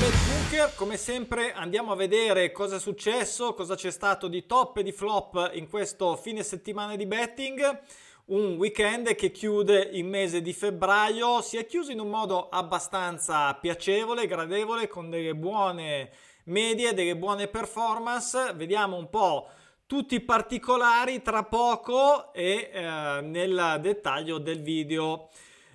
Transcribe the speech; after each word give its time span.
BetBooker, 0.00 0.74
come 0.76 0.96
sempre 0.96 1.52
andiamo 1.52 1.92
a 1.92 1.94
vedere 1.94 2.52
cosa 2.52 2.76
è 2.76 2.80
successo, 2.80 3.52
cosa 3.52 3.74
c'è 3.74 3.90
stato 3.90 4.28
di 4.28 4.46
top 4.46 4.78
e 4.78 4.82
di 4.82 4.92
flop 4.92 5.50
in 5.52 5.68
questo 5.68 6.16
fine 6.16 6.42
settimana 6.42 6.96
di 6.96 7.04
betting. 7.04 7.82
Un 8.28 8.54
weekend 8.56 9.14
che 9.14 9.30
chiude 9.30 9.78
il 9.78 10.06
mese 10.06 10.40
di 10.40 10.54
febbraio, 10.54 11.42
si 11.42 11.58
è 11.58 11.66
chiuso 11.66 11.92
in 11.92 12.00
un 12.00 12.08
modo 12.08 12.48
abbastanza 12.48 13.52
piacevole, 13.56 14.26
gradevole, 14.26 14.88
con 14.88 15.10
delle 15.10 15.34
buone 15.34 16.10
medie, 16.44 16.94
delle 16.94 17.14
buone 17.14 17.48
performance. 17.48 18.54
Vediamo 18.54 18.96
un 18.96 19.10
po' 19.10 19.48
tutti 19.84 20.14
i 20.14 20.20
particolari 20.20 21.20
tra 21.20 21.44
poco 21.44 22.32
e 22.32 22.70
eh, 22.72 23.20
nel 23.20 23.76
dettaglio 23.82 24.38
del 24.38 24.62
video. 24.62 25.28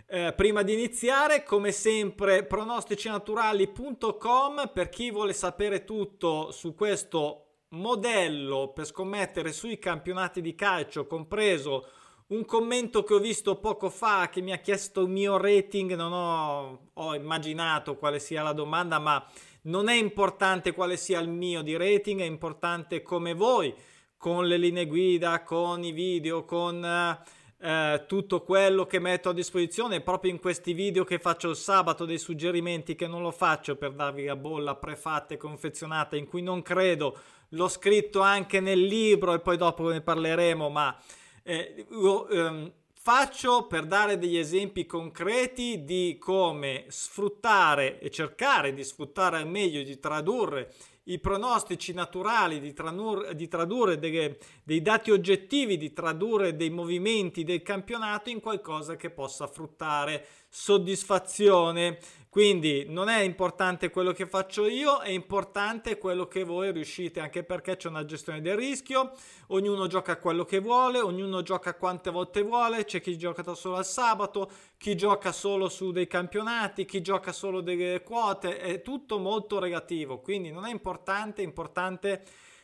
Eh, 0.08 0.34
prima 0.36 0.62
di 0.62 0.73
iniziare, 0.73 1.44
come 1.44 1.72
sempre, 1.72 2.45
pronosticinaturali.com 2.45 4.70
per 4.72 4.90
chi 4.90 5.09
vuole 5.09 5.34
sapere 5.34 5.84
tutto 5.84 6.52
su 6.52 6.76
questo 6.76 7.64
modello 7.70 8.72
per 8.72 8.86
scommettere 8.86 9.52
sui 9.52 9.80
campionati 9.80 10.41
di 10.41 10.54
calcio, 10.54 11.08
compreso 11.08 11.90
un 12.28 12.45
commento 12.45 13.04
che 13.04 13.16
ho 13.16 13.20
visto 13.20 13.55
poco 13.55 13.90
fa 13.90 14.30
che 14.30 14.41
mi 14.41 14.52
ha 14.52 14.59
chiesto 14.59 15.02
il 15.02 15.09
mio 15.09 15.38
rating, 15.38 15.95
non 15.95 16.14
ho, 16.14 16.90
ho 16.94 17.16
immaginato 17.16 17.98
quale 17.98 18.20
sia 18.20 18.44
la 18.44 18.53
domanda, 18.53 19.00
ma 19.00 19.26
non 19.64 19.90
è 19.90 19.95
importante 19.95 20.73
quale 20.73 20.98
sia 20.98 21.20
il 21.20 21.30
mio 21.30 21.64
di 21.64 21.76
rating, 21.76 22.22
è 22.22 22.26
importante 22.26 23.02
come 23.02 23.34
voi, 23.34 23.73
con 24.17 24.45
le 24.45 24.58
linee 24.58 24.86
guida, 24.86 25.42
con 25.42 25.83
i 25.83 25.92
video, 25.92 26.45
con... 26.45 26.83
Uh, 26.83 27.17
eh, 27.66 28.03
tutto 28.05 28.44
quello 28.44 28.85
che 28.85 28.99
metto 28.99 29.30
a 29.30 29.33
disposizione 29.33 30.02
proprio 30.02 30.30
in 30.30 30.39
questi 30.39 30.73
video 30.73 31.03
che 31.03 31.17
faccio 31.17 31.49
il 31.49 31.55
sabato 31.55 32.05
dei 32.05 32.19
suggerimenti 32.19 32.94
che 32.94 33.08
non 33.08 33.23
lo 33.23 33.31
faccio 33.31 33.75
per 33.75 33.94
darvi 33.94 34.25
la 34.25 34.35
bolla 34.35 34.75
prefatta 34.75 35.33
e 35.33 35.38
confezionata 35.38 36.16
in 36.16 36.27
cui 36.27 36.43
non 36.43 36.61
credo. 36.61 37.17
L'ho 37.49 37.67
scritto 37.67 38.21
anche 38.21 38.59
nel 38.59 38.81
libro 38.81 39.33
e 39.33 39.39
poi 39.39 39.58
dopo 39.58 39.89
ne 39.89 40.02
parleremo 40.02 40.69
ma 40.69 40.95
eh, 41.41 41.88
lo 41.89 42.27
ehm, 42.27 42.71
faccio 42.93 43.66
per 43.66 43.88
dare 43.88 44.19
degli 44.19 44.38
esempi 44.38 44.86
concreti 44.86 45.83
di 45.83 46.17
come 46.19 46.86
sfruttare 46.89 47.99
e 47.99 48.11
cercare 48.11 48.75
di 48.75 48.83
sfruttare 48.83 49.38
al 49.38 49.47
meglio 49.47 49.81
di 49.81 49.99
tradurre 49.99 50.71
i 51.06 51.20
pronostici 51.20 51.94
naturali, 51.94 52.59
di, 52.59 52.73
tranur- 52.73 53.31
di 53.31 53.48
tradurre 53.48 54.00
delle, 54.00 54.38
dei 54.64 54.81
dati 54.81 55.11
oggettivi, 55.11 55.78
di 55.78 55.94
tradurre 55.94 56.56
dei 56.56 56.70
movimenti 56.70 57.44
del 57.44 57.61
campionato 57.61 58.30
in 58.30 58.39
qualcosa 58.39 58.95
che 58.95 59.09
possa 59.09 59.48
fruttare 59.48 60.26
soddisfazione. 60.50 62.00
Quindi 62.36 62.83
non 62.89 63.08
è 63.08 63.22
importante 63.22 63.89
quello 63.89 64.11
che 64.11 64.25
faccio 64.25 64.67
io, 64.67 65.00
è 65.00 65.09
importante 65.09 65.97
quello 65.97 66.28
che 66.28 66.44
voi 66.44 66.69
riuscite, 66.73 67.22
anche 67.22 67.45
perché 67.45 67.77
c'è 67.77 67.88
una 67.88 68.03
gestione 68.03 68.42
del 68.42 68.58
rischio, 68.58 69.14
ognuno 69.47 69.88
gioca 69.88 70.17
quello 70.17 70.44
che 70.44 70.59
vuole, 70.59 71.00
ognuno 71.00 71.42
gioca 71.44 71.75
quante 71.75 72.11
volte 72.11 72.42
vuole, 72.42 72.83
c'è 72.83 73.00
chi 73.00 73.17
gioca 73.17 73.53
solo 73.53 73.77
al 73.77 73.86
sabato, 73.86 74.52
chi 74.75 74.97
gioca 74.97 75.31
solo 75.31 75.69
su 75.69 75.94
dei 75.94 76.08
campionati, 76.08 76.83
chi 76.83 77.02
gioca 77.02 77.31
solo 77.31 77.61
delle 77.61 78.03
quote, 78.03 78.58
è 78.59 78.81
tutto 78.81 79.17
molto 79.17 79.58
relativo, 79.58 80.20
quindi 80.20 80.52
non 80.52 80.66
è 80.66 80.72
importante, 80.72 81.42
è 81.42 81.45
importante 81.45 82.22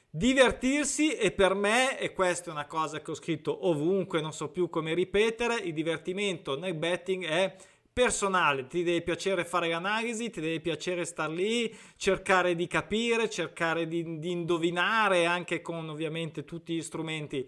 divertirsi 0.10 1.14
e 1.14 1.32
per 1.32 1.54
me, 1.54 1.98
e 1.98 2.12
questa 2.12 2.50
è 2.50 2.52
una 2.52 2.68
cosa 2.68 3.00
che 3.00 3.12
ho 3.12 3.16
scritto 3.16 3.70
ovunque, 3.70 4.20
non 4.20 4.34
so 4.34 4.50
più 4.50 4.70
come 4.70 4.94
ripetere, 4.94 5.56
il 5.60 5.72
divertimento 5.72 6.60
nel 6.60 6.74
betting 6.74 7.24
è 7.24 7.56
personale, 7.94 8.68
ti 8.68 8.84
deve 8.84 9.02
piacere 9.02 9.44
fare 9.44 9.68
l'analisi, 9.70 10.30
ti 10.30 10.40
deve 10.40 10.60
piacere 10.62 11.04
star 11.06 11.30
lì, 11.30 11.76
cercare 11.98 12.56
di 12.56 12.68
capire, 12.68 13.30
cercare 13.30 13.88
di, 13.88 14.20
di 14.20 14.32
indovinare 14.32 15.26
anche 15.26 15.62
con 15.62 15.90
ovviamente 15.90 16.46
tutti 16.46 16.74
gli 16.74 16.82
strumenti 16.82 17.48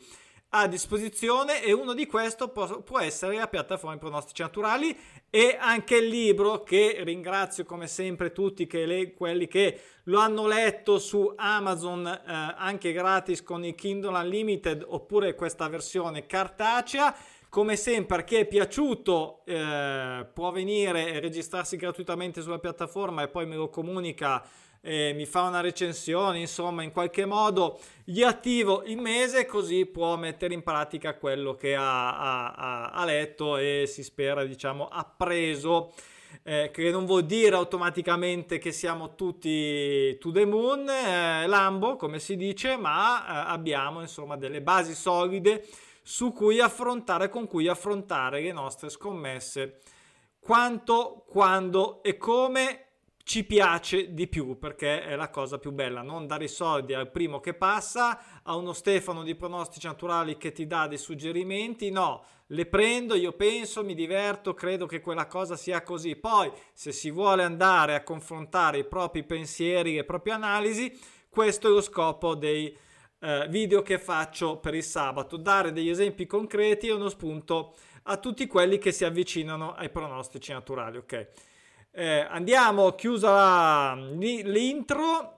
a 0.56 0.68
disposizione. 0.68 1.64
E 1.64 1.72
uno 1.72 1.94
di 1.94 2.06
questi 2.06 2.50
può, 2.50 2.82
può, 2.82 3.00
essere 3.00 3.38
la 3.38 3.48
piattaforma 3.48 3.98
pronostici 3.98 4.42
naturali 4.42 4.96
e 5.30 5.58
anche 5.60 5.98
il 5.98 6.08
libro 6.08 6.64
che 6.64 6.98
ringrazio 7.04 7.64
come 7.64 7.88
sempre 7.88 8.32
tutti 8.32 8.68
che 8.68 8.86
le, 8.86 9.14
quelli 9.14 9.48
che 9.48 9.80
lo 10.04 10.20
hanno 10.20 10.46
letto 10.46 11.00
su 11.00 11.32
Amazon 11.36 12.06
eh, 12.06 12.22
anche 12.58 12.92
gratis 12.92 13.42
con 13.42 13.64
il 13.64 13.76
Kindle 13.76 14.18
Unlimited 14.20 14.84
oppure 14.86 15.36
questa 15.36 15.68
versione 15.70 16.26
cartacea 16.26 17.16
come 17.54 17.76
sempre, 17.76 18.24
chi 18.24 18.38
è 18.38 18.48
piaciuto 18.48 19.44
eh, 19.46 20.26
può 20.34 20.50
venire 20.50 21.10
e 21.10 21.20
registrarsi 21.20 21.78
gratuitamente 21.78 22.42
sulla 22.42 22.58
piattaforma 22.58 23.22
e 23.22 23.28
poi 23.28 23.46
me 23.46 23.56
lo 23.56 23.70
comunica, 23.70 24.44
eh, 24.82 25.14
mi 25.14 25.28
fa 25.28 25.44
una 25.44 25.62
recensione, 25.62 26.40
insomma, 26.40 26.82
in 26.82 26.92
qualche 26.92 27.28
modo 27.28 27.80
gli 28.04 28.24
attivo 28.24 28.82
il 28.86 28.98
mese 28.98 29.46
così 29.46 29.86
può 29.86 30.16
mettere 30.16 30.56
in 30.56 30.64
pratica 30.64 31.16
quello 31.16 31.54
che 31.54 31.76
ha, 31.76 32.56
ha, 32.56 32.90
ha 32.90 33.06
letto 33.06 33.58
e 33.58 33.84
si 33.86 34.02
spera, 34.02 34.44
diciamo, 34.46 34.88
appreso. 34.88 35.94
Eh, 36.42 36.72
che 36.74 36.90
non 36.90 37.06
vuol 37.06 37.26
dire 37.26 37.56
automaticamente 37.56 38.58
che 38.58 38.72
siamo 38.72 39.14
tutti 39.14 40.18
to 40.18 40.32
the 40.32 40.44
moon, 40.44 40.90
eh, 40.90 41.46
Lambo 41.46 41.96
come 41.98 42.18
si 42.18 42.36
dice, 42.36 42.76
ma 42.76 43.22
eh, 43.24 43.52
abbiamo 43.52 44.02
insomma 44.02 44.36
delle 44.36 44.60
basi 44.60 44.96
solide 44.96 45.64
su 46.04 46.32
cui 46.32 46.60
affrontare, 46.60 47.30
con 47.30 47.48
cui 47.48 47.68
affrontare 47.68 48.42
le 48.42 48.52
nostre 48.52 48.90
scommesse. 48.90 49.80
Quanto, 50.40 51.24
quando 51.28 52.04
e 52.04 52.18
come 52.18 52.88
ci 53.24 53.46
piace 53.46 54.14
di 54.14 54.28
più 54.28 54.60
perché 54.60 55.02
è 55.02 55.16
la 55.16 55.30
cosa 55.30 55.58
più 55.58 55.72
bella. 55.72 56.02
Non 56.02 56.28
dare 56.28 56.44
i 56.44 56.50
soldi 56.50 56.94
al 56.94 57.10
primo 57.10 57.40
che 57.40 57.54
passa 57.54 58.42
a 58.44 58.56
uno 58.56 58.74
Stefano 58.74 59.24
di 59.24 59.34
pronostici 59.36 59.88
naturali 59.88 60.38
che 60.38 60.52
ti 60.52 60.68
dà 60.68 60.88
dei 60.88 60.98
suggerimenti. 60.98 61.90
No 61.90 62.26
le 62.48 62.66
prendo 62.66 63.16
io 63.16 63.32
penso 63.32 63.84
mi 63.84 63.96
diverto 63.96 64.54
credo 64.54 64.86
che 64.86 65.00
quella 65.00 65.28
cosa 65.28 65.56
sia 65.56 65.82
così. 65.82 66.18
Poi 66.18 66.52
se 66.74 66.92
si 66.92 67.10
vuole 67.10 67.44
andare 67.44 67.96
a 67.96 68.04
confrontare 68.04 68.80
i 68.80 68.86
propri 68.86 69.24
pensieri 69.24 69.96
le 69.96 70.04
proprie 70.04 70.34
analisi 70.34 71.00
questo 71.30 71.68
è 71.68 71.72
lo 71.72 71.82
scopo 71.82 72.36
dei 72.36 72.78
eh, 73.24 73.48
video 73.48 73.82
che 73.82 74.00
faccio 74.00 74.58
per 74.58 74.76
il 74.76 74.84
sabato, 74.84 75.38
dare 75.38 75.72
degli 75.72 75.90
esempi 75.90 76.26
concreti 76.26 76.88
e 76.88 76.92
uno 76.92 77.08
spunto 77.08 77.74
a 78.04 78.18
tutti 78.18 78.48
quelli 78.48 78.78
che 78.78 78.92
si 78.92 79.06
avvicinano 79.06 79.74
ai 79.74 79.90
pronostici 79.90 80.52
naturali. 80.52 80.98
Ok, 80.98 81.28
eh, 81.92 82.28
andiamo, 82.30 82.92
chiusa 82.96 83.96
l'intro. 83.96 85.38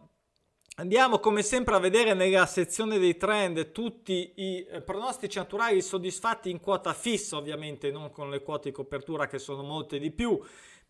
Andiamo 0.78 1.20
come 1.20 1.42
sempre 1.42 1.76
a 1.76 1.80
vedere 1.80 2.14
nella 2.14 2.46
sezione 2.48 2.98
dei 2.98 3.16
trend 3.16 3.72
tutti 3.72 4.34
i 4.36 4.66
eh, 4.70 4.82
pronostici 4.82 5.38
naturali 5.38 5.82
soddisfatti 5.82 6.50
in 6.50 6.60
quota 6.60 6.94
fissa, 6.94 7.38
ovviamente 7.38 7.92
non 7.92 8.12
con 8.12 8.30
le 8.30 8.42
quote 8.42 8.70
di 8.70 8.76
copertura 8.76 9.28
che 9.28 9.38
sono 9.40 9.62
molte 9.62 10.00
di 10.00 10.12
più 10.12 10.38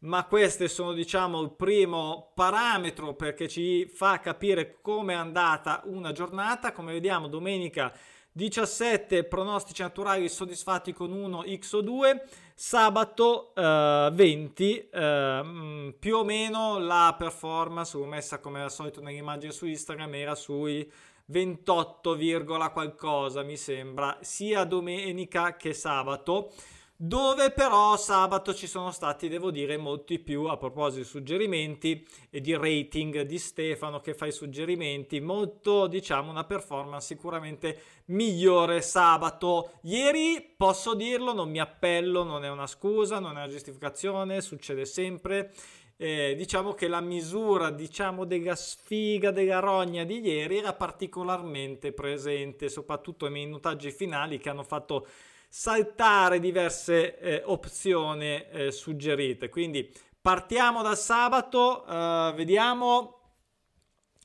ma 0.06 0.26
queste 0.26 0.68
sono 0.68 0.94
diciamo 0.94 1.42
il 1.42 1.52
primo 1.52 2.32
parametro 2.34 3.14
perché 3.14 3.48
ci 3.48 3.86
fa 3.86 4.20
capire 4.20 4.78
come 4.82 5.14
è 5.14 5.18
andata 5.18 5.82
una 5.86 6.12
giornata. 6.12 6.72
Come 6.72 6.94
vediamo 6.94 7.28
domenica 7.28 7.92
17 8.32 9.24
pronostici 9.24 9.82
naturali 9.82 10.28
soddisfatti 10.30 10.94
con 10.94 11.12
1 11.12 11.44
x 11.58 11.74
o 11.74 11.82
2 11.82 12.24
sabato 12.54 13.54
uh, 13.56 14.12
20 14.12 14.90
uh, 14.92 15.96
più 15.98 16.18
o 16.18 16.24
meno 16.24 16.78
la 16.78 17.16
performance 17.18 17.98
messa 18.06 18.40
come 18.40 18.62
al 18.62 18.72
solito 18.72 19.02
nell'immagine 19.02 19.52
su 19.52 19.66
Instagram 19.66 20.14
era 20.16 20.36
sui 20.36 20.90
28, 21.28 22.18
qualcosa 22.72 23.42
mi 23.42 23.58
sembra 23.58 24.18
sia 24.22 24.64
domenica 24.64 25.56
che 25.56 25.74
sabato 25.74 26.52
dove 26.98 27.52
però 27.52 27.98
sabato 27.98 28.54
ci 28.54 28.68
sono 28.68 28.92
stati, 28.92 29.28
devo 29.28 29.52
dire, 29.52 29.76
molti 29.76 30.18
più 30.18 30.46
a 30.46 30.56
proposito 30.56 31.02
di 31.02 31.08
suggerimenti 31.08 32.08
e 32.30 32.40
di 32.40 32.56
rating 32.56 33.22
di 33.22 33.38
Stefano 33.38 34.00
che 34.00 34.14
fa 34.14 34.26
i 34.26 34.32
suggerimenti, 34.32 35.20
molto 35.20 35.88
diciamo 35.88 36.32
una 36.32 36.46
performance 36.46 37.08
sicuramente 37.08 37.82
migliore 38.06 38.82
sabato. 38.82 39.72
Ieri 39.82 40.54
posso 40.56 40.94
dirlo, 40.94 41.34
non 41.34 41.50
mi 41.50 41.60
appello, 41.60 42.24
non 42.24 42.46
è 42.46 42.50
una 42.50 42.68
scusa, 42.68 43.20
non 43.20 43.32
è 43.32 43.44
una 43.44 43.48
giustificazione, 43.48 44.40
succede 44.40 44.86
sempre. 44.86 45.54
Eh, 45.98 46.34
diciamo 46.36 46.74
che 46.74 46.90
la 46.90 47.00
misura 47.00 47.70
diciamo 47.70 48.26
della 48.26 48.56
sfiga 48.56 49.32
della 49.32 49.60
rogna 49.60 50.04
di 50.04 50.20
ieri 50.20 50.58
era 50.58 50.74
particolarmente 50.74 51.94
presente 51.94 52.68
soprattutto 52.68 53.30
nei 53.30 53.46
minutaggi 53.46 53.92
finali 53.92 54.38
che 54.38 54.50
hanno 54.50 54.64
fatto 54.64 55.08
saltare 55.58 56.42
diverse 56.42 57.18
eh, 57.18 57.42
opzioni 57.46 58.46
eh, 58.52 58.72
suggerite. 58.72 59.48
Quindi 59.48 59.90
partiamo 60.22 60.82
dal 60.82 60.98
sabato, 60.98 61.86
eh, 61.86 62.34
vediamo 62.36 63.20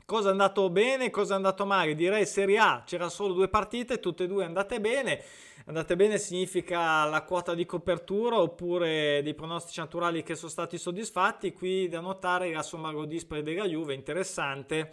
cosa 0.05 0.31
è 0.31 0.33
andato 0.33 0.69
bene, 0.71 1.09
cosa 1.11 1.35
è 1.35 1.37
andato 1.37 1.65
male. 1.65 1.95
Direi 1.95 2.27
Serie 2.27 2.59
A, 2.59 2.83
c'era 2.85 3.09
solo 3.09 3.33
due 3.33 3.47
partite, 3.47 4.01
tutte 4.01 4.25
e 4.25 4.27
due 4.27 4.45
andate 4.45 4.81
bene. 4.81 5.23
Andate 5.67 5.95
bene 5.95 6.19
significa 6.19 7.05
la 7.05 7.23
quota 7.23 7.55
di 7.55 7.65
copertura 7.65 8.41
oppure 8.41 9.21
dei 9.23 9.35
pronostici 9.35 9.79
naturali 9.79 10.25
che 10.25 10.35
sono 10.35 10.51
stati 10.51 10.79
soddisfatti. 10.79 11.53
Qui 11.53 11.87
da 11.87 12.01
notare 12.01 12.53
la 12.53 12.65
somma 12.65 12.91
gol 12.91 13.07
dispari 13.07 13.45
della 13.45 13.69
Juve, 13.69 13.95
interessante. 13.95 14.93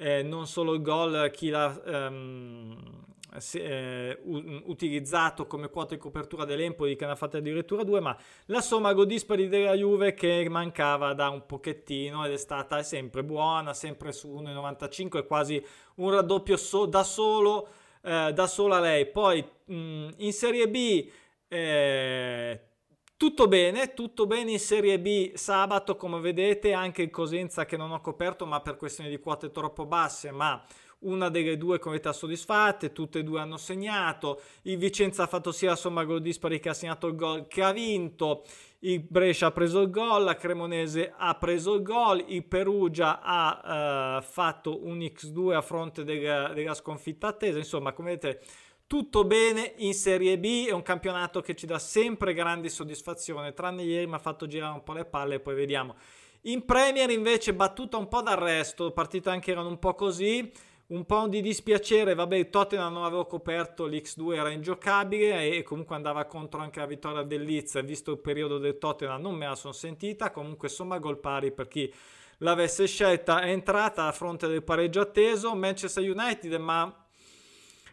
Eh, 0.00 0.22
non 0.22 0.46
solo 0.46 0.74
il 0.74 0.80
gol, 0.80 1.28
chi 1.32 1.48
l'ha 1.48 1.82
ehm, 1.84 3.04
eh, 3.54 4.20
utilizzato 4.22 5.48
come 5.48 5.68
quota 5.70 5.94
di 5.94 6.00
copertura 6.00 6.44
dell'Empoli 6.44 6.94
che 6.94 7.04
ne 7.04 7.10
ha 7.12 7.16
fatte 7.16 7.38
addirittura 7.38 7.82
due, 7.82 7.98
ma 7.98 8.16
la 8.46 8.60
somma 8.60 8.92
gol 8.92 9.06
dispari 9.06 9.48
della 9.48 9.74
Juve 9.74 10.14
che 10.14 10.46
mancava 10.48 11.14
da 11.14 11.30
un 11.30 11.46
pochettino 11.46 12.24
ed 12.24 12.32
è 12.32 12.36
stata 12.36 12.80
sempre 12.84 13.24
buona, 13.24 13.74
sempre 13.74 14.12
su 14.12 14.28
1,95, 14.28 15.26
quasi 15.26 15.60
un 15.96 16.10
raddoppio 16.12 16.56
so, 16.56 16.86
da 16.86 17.02
solo 17.02 17.68
eh, 18.02 18.32
da 18.32 18.46
sola 18.46 18.80
lei. 18.80 19.06
Poi 19.06 19.44
mm, 19.72 20.08
in 20.18 20.32
Serie 20.32 20.68
B 20.68 21.10
eh, 21.48 22.67
tutto 23.18 23.48
bene, 23.48 23.94
tutto 23.94 24.26
bene 24.26 24.52
in 24.52 24.60
Serie 24.60 25.00
B 25.00 25.34
sabato, 25.34 25.96
come 25.96 26.20
vedete, 26.20 26.72
anche 26.72 27.02
il 27.02 27.10
Cosenza 27.10 27.64
che 27.64 27.76
non 27.76 27.90
ho 27.90 28.00
coperto, 28.00 28.46
ma 28.46 28.60
per 28.60 28.76
questioni 28.76 29.10
di 29.10 29.18
quote 29.18 29.50
troppo 29.50 29.86
basse, 29.86 30.30
ma 30.30 30.64
una 31.00 31.28
delle 31.28 31.56
due 31.56 31.80
con 31.80 31.94
età 31.94 32.12
soddisfatte, 32.12 32.92
tutte 32.92 33.18
e 33.18 33.24
due 33.24 33.40
hanno 33.40 33.56
segnato, 33.56 34.40
il 34.62 34.78
Vicenza 34.78 35.24
ha 35.24 35.26
fatto 35.26 35.50
sia 35.50 35.70
la 35.70 35.76
somma 35.76 36.04
gol 36.04 36.20
dispari 36.20 36.60
che 36.60 36.68
ha 36.68 36.74
segnato 36.74 37.08
il 37.08 37.16
gol 37.16 37.48
che 37.48 37.60
ha 37.60 37.72
vinto, 37.72 38.44
il 38.80 39.00
Brescia 39.00 39.46
ha 39.46 39.52
preso 39.52 39.80
il 39.80 39.90
gol, 39.90 40.22
la 40.22 40.36
Cremonese 40.36 41.12
ha 41.16 41.34
preso 41.34 41.74
il 41.74 41.82
gol, 41.82 42.24
il 42.28 42.44
Perugia 42.44 43.20
ha 43.20 44.18
uh, 44.18 44.22
fatto 44.22 44.86
un 44.86 44.98
X2 44.98 45.54
a 45.54 45.60
fronte 45.60 46.04
della, 46.04 46.52
della 46.52 46.74
sconfitta 46.74 47.26
attesa, 47.26 47.58
insomma 47.58 47.92
come 47.92 48.10
vedete 48.10 48.40
tutto 48.88 49.24
bene 49.24 49.74
in 49.76 49.92
Serie 49.92 50.38
B, 50.38 50.66
è 50.66 50.72
un 50.72 50.82
campionato 50.82 51.42
che 51.42 51.54
ci 51.54 51.66
dà 51.66 51.78
sempre 51.78 52.32
grandi 52.32 52.70
soddisfazioni, 52.70 53.52
tranne 53.52 53.82
ieri 53.82 54.06
mi 54.06 54.14
ha 54.14 54.18
fatto 54.18 54.46
girare 54.46 54.72
un 54.72 54.82
po' 54.82 54.94
le 54.94 55.04
palle 55.04 55.34
e 55.34 55.40
poi 55.40 55.54
vediamo. 55.54 55.94
In 56.42 56.64
Premier 56.64 57.10
invece 57.10 57.52
battuta 57.52 57.98
un 57.98 58.08
po' 58.08 58.22
d'arresto, 58.22 58.90
partite 58.92 59.28
anche 59.28 59.50
erano 59.50 59.68
un 59.68 59.78
po' 59.78 59.94
così, 59.94 60.50
un 60.86 61.04
po' 61.04 61.28
di 61.28 61.42
dispiacere, 61.42 62.14
vabbè 62.14 62.36
il 62.36 62.48
Tottenham 62.48 62.94
non 62.94 63.04
avevo 63.04 63.26
coperto, 63.26 63.86
l'X2 63.86 64.34
era 64.34 64.48
ingiocabile 64.48 65.50
e 65.50 65.62
comunque 65.62 65.94
andava 65.94 66.24
contro 66.24 66.62
anche 66.62 66.80
la 66.80 66.86
vittoria 66.86 67.22
del 67.22 67.42
Leeds, 67.42 67.84
visto 67.84 68.12
il 68.12 68.20
periodo 68.20 68.56
del 68.56 68.78
Tottenham 68.78 69.20
non 69.20 69.34
me 69.34 69.46
la 69.46 69.54
sono 69.54 69.74
sentita, 69.74 70.30
comunque 70.30 70.68
insomma 70.68 70.98
gol 70.98 71.18
pari 71.18 71.52
per 71.52 71.68
chi 71.68 71.92
l'avesse 72.38 72.86
scelta 72.86 73.42
è 73.42 73.50
entrata 73.50 74.06
a 74.06 74.12
fronte 74.12 74.46
del 74.46 74.62
pareggio 74.62 75.02
atteso, 75.02 75.54
Manchester 75.54 76.08
United 76.08 76.54
ma 76.54 77.02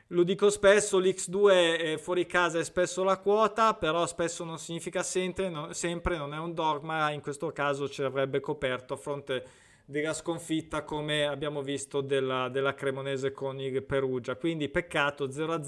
lo 0.09 0.23
dico 0.23 0.49
spesso, 0.49 0.99
l'X2 0.99 1.97
fuori 1.97 2.25
casa 2.27 2.59
è 2.59 2.63
spesso 2.63 3.03
la 3.03 3.17
quota, 3.17 3.73
però 3.73 4.05
spesso 4.05 4.43
non 4.43 4.59
significa 4.59 5.01
sempre, 5.01 5.49
non, 5.49 5.73
sempre 5.73 6.17
non 6.17 6.33
è 6.33 6.37
un 6.37 6.53
dogma, 6.53 7.09
in 7.11 7.21
questo 7.21 7.51
caso 7.51 7.89
ci 7.89 8.03
avrebbe 8.03 8.39
coperto 8.39 8.93
a 8.93 8.97
fronte 8.97 9.45
della 9.85 10.13
sconfitta 10.13 10.83
come 10.83 11.27
abbiamo 11.27 11.61
visto 11.61 12.01
della, 12.01 12.49
della 12.49 12.73
Cremonese 12.73 13.31
con 13.31 13.59
il 13.59 13.83
Perugia. 13.83 14.35
Quindi 14.35 14.69
peccato 14.69 15.27
0-0, 15.27 15.61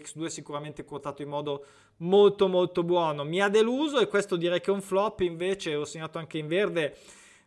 X2 0.00 0.26
sicuramente 0.26 0.84
quotato 0.84 1.22
in 1.22 1.28
modo 1.28 1.64
molto 1.98 2.48
molto 2.48 2.82
buono. 2.82 3.24
Mi 3.24 3.40
ha 3.40 3.48
deluso 3.48 3.98
e 4.00 4.08
questo 4.08 4.36
direi 4.36 4.60
che 4.60 4.70
è 4.70 4.74
un 4.74 4.82
flop, 4.82 5.20
invece 5.20 5.74
ho 5.74 5.84
segnato 5.84 6.18
anche 6.18 6.38
in 6.38 6.46
verde 6.46 6.96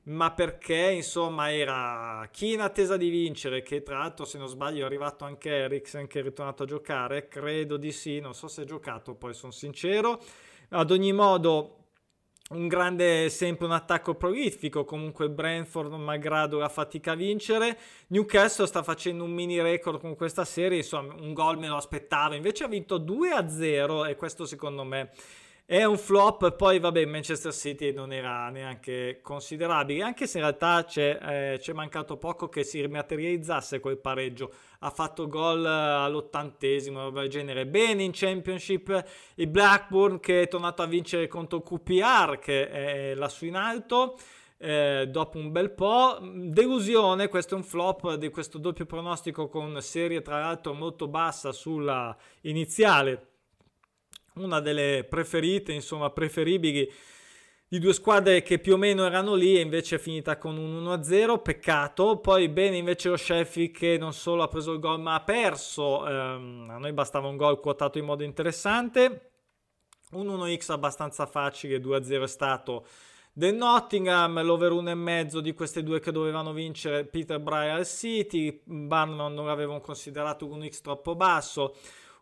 ma 0.07 0.31
perché 0.31 0.91
insomma 0.91 1.53
era 1.53 2.27
chi 2.31 2.53
in 2.53 2.61
attesa 2.61 2.95
di 2.95 3.09
vincere, 3.09 3.61
che 3.61 3.83
tra 3.83 3.97
l'altro 3.97 4.25
se 4.25 4.37
non 4.37 4.47
sbaglio 4.47 4.83
è 4.83 4.85
arrivato 4.85 5.25
anche 5.25 5.49
Eriksen 5.49 6.07
che 6.07 6.19
è 6.19 6.23
ritornato 6.23 6.63
a 6.63 6.65
giocare, 6.65 7.27
credo 7.27 7.77
di 7.77 7.91
sì, 7.91 8.19
non 8.19 8.33
so 8.33 8.47
se 8.47 8.61
ha 8.61 8.65
giocato, 8.65 9.15
poi 9.15 9.33
sono 9.33 9.51
sincero. 9.51 10.21
Ad 10.69 10.91
ogni 10.91 11.11
modo 11.11 11.73
un 12.49 12.69
grande, 12.69 13.27
sempre 13.29 13.65
un 13.65 13.73
attacco 13.73 14.15
prolifico, 14.15 14.85
comunque 14.85 15.29
Brentford 15.29 15.91
malgrado 15.93 16.57
la 16.57 16.69
fatica 16.69 17.11
a 17.11 17.15
vincere, 17.15 17.77
Newcastle 18.07 18.65
sta 18.65 18.83
facendo 18.83 19.25
un 19.25 19.31
mini 19.31 19.59
record 19.61 19.99
con 19.99 20.15
questa 20.15 20.45
serie, 20.45 20.77
insomma 20.77 21.13
un 21.15 21.33
gol 21.33 21.57
me 21.57 21.67
lo 21.67 21.75
aspettavo, 21.75 22.35
invece 22.35 22.63
ha 22.63 22.67
vinto 22.69 22.97
2-0 22.99 24.07
e 24.07 24.15
questo 24.15 24.45
secondo 24.45 24.85
me 24.85 25.11
è 25.69 25.83
un 25.83 25.97
flop, 25.97 26.55
poi 26.55 26.79
vabbè 26.79 27.03
Manchester 27.03 27.53
City 27.53 27.91
non 27.91 28.13
era 28.13 28.47
neanche 28.47 29.19
considerabile, 29.21 30.01
anche 30.01 30.25
se 30.25 30.37
in 30.37 30.45
realtà 30.45 30.85
c'è, 30.85 31.19
eh, 31.21 31.57
c'è 31.59 31.73
mancato 31.73 32.15
poco 32.15 32.47
che 32.47 32.63
si 32.63 32.79
rimaterializzasse 32.79 33.81
quel 33.81 33.97
pareggio, 33.97 34.49
ha 34.79 34.89
fatto 34.89 35.27
gol 35.27 35.65
all'ottantesimo, 35.65 37.01
roba 37.01 37.19
del 37.19 37.29
genere, 37.29 37.67
bene 37.67 38.03
in 38.03 38.11
Championship 38.13 39.05
il 39.35 39.47
Blackburn 39.47 40.21
che 40.21 40.43
è 40.43 40.47
tornato 40.47 40.83
a 40.83 40.85
vincere 40.85 41.27
contro 41.27 41.61
QPR 41.61 42.39
che 42.39 42.69
è 42.69 43.13
lassù 43.15 43.43
in 43.45 43.55
alto, 43.55 44.17
eh, 44.59 45.05
dopo 45.09 45.37
un 45.37 45.51
bel 45.51 45.71
po'. 45.71 46.17
Delusione, 46.21 47.27
questo 47.27 47.55
è 47.55 47.57
un 47.57 47.65
flop 47.65 48.13
di 48.13 48.29
questo 48.29 48.57
doppio 48.57 48.85
pronostico 48.85 49.49
con 49.49 49.81
serie 49.81 50.21
tra 50.21 50.39
l'altro 50.39 50.73
molto 50.73 51.09
bassa 51.09 51.51
sulla 51.51 52.15
iniziale 52.43 53.31
una 54.39 54.59
delle 54.59 55.05
preferite, 55.07 55.71
insomma 55.71 56.09
preferibili 56.09 56.91
di 57.69 57.79
due 57.79 57.93
squadre 57.93 58.43
che 58.43 58.59
più 58.59 58.75
o 58.75 58.77
meno 58.77 59.05
erano 59.05 59.35
lì 59.35 59.57
e 59.57 59.59
invece 59.59 59.97
è 59.97 59.99
finita 59.99 60.37
con 60.37 60.57
un 60.57 60.83
1-0, 60.85 61.41
peccato. 61.41 62.19
Poi 62.19 62.47
bene 62.47 62.77
invece 62.77 63.09
lo 63.09 63.17
Sheffield 63.17 63.71
che 63.71 63.97
non 63.97 64.13
solo 64.13 64.43
ha 64.43 64.47
preso 64.47 64.71
il 64.71 64.79
gol 64.79 65.01
ma 65.01 65.15
ha 65.15 65.23
perso, 65.23 66.07
ehm, 66.07 66.69
a 66.69 66.77
noi 66.77 66.93
bastava 66.93 67.27
un 67.27 67.35
gol 67.35 67.59
quotato 67.59 67.97
in 67.97 68.05
modo 68.05 68.23
interessante. 68.23 69.31
Un 70.11 70.27
1x 70.27 70.71
abbastanza 70.71 71.25
facile, 71.25 71.81
2-0 71.81 72.23
è 72.23 72.27
stato 72.27 72.85
del 73.37 73.53
Nottingham, 73.53 74.41
l'over 74.41 74.71
1,5 74.71 75.41
di 75.41 75.53
queste 75.53 75.83
due 75.83 75.99
che 75.99 76.11
dovevano 76.11 76.53
vincere 76.53 77.05
Peterborough 77.05 77.69
al 77.69 77.85
City, 77.85 78.61
Barnum 78.63 79.31
non 79.31 79.45
l'avevano 79.45 79.79
considerato 79.79 80.47
un 80.47 80.67
x 80.67 80.81
troppo 80.81 81.15
basso. 81.15 81.75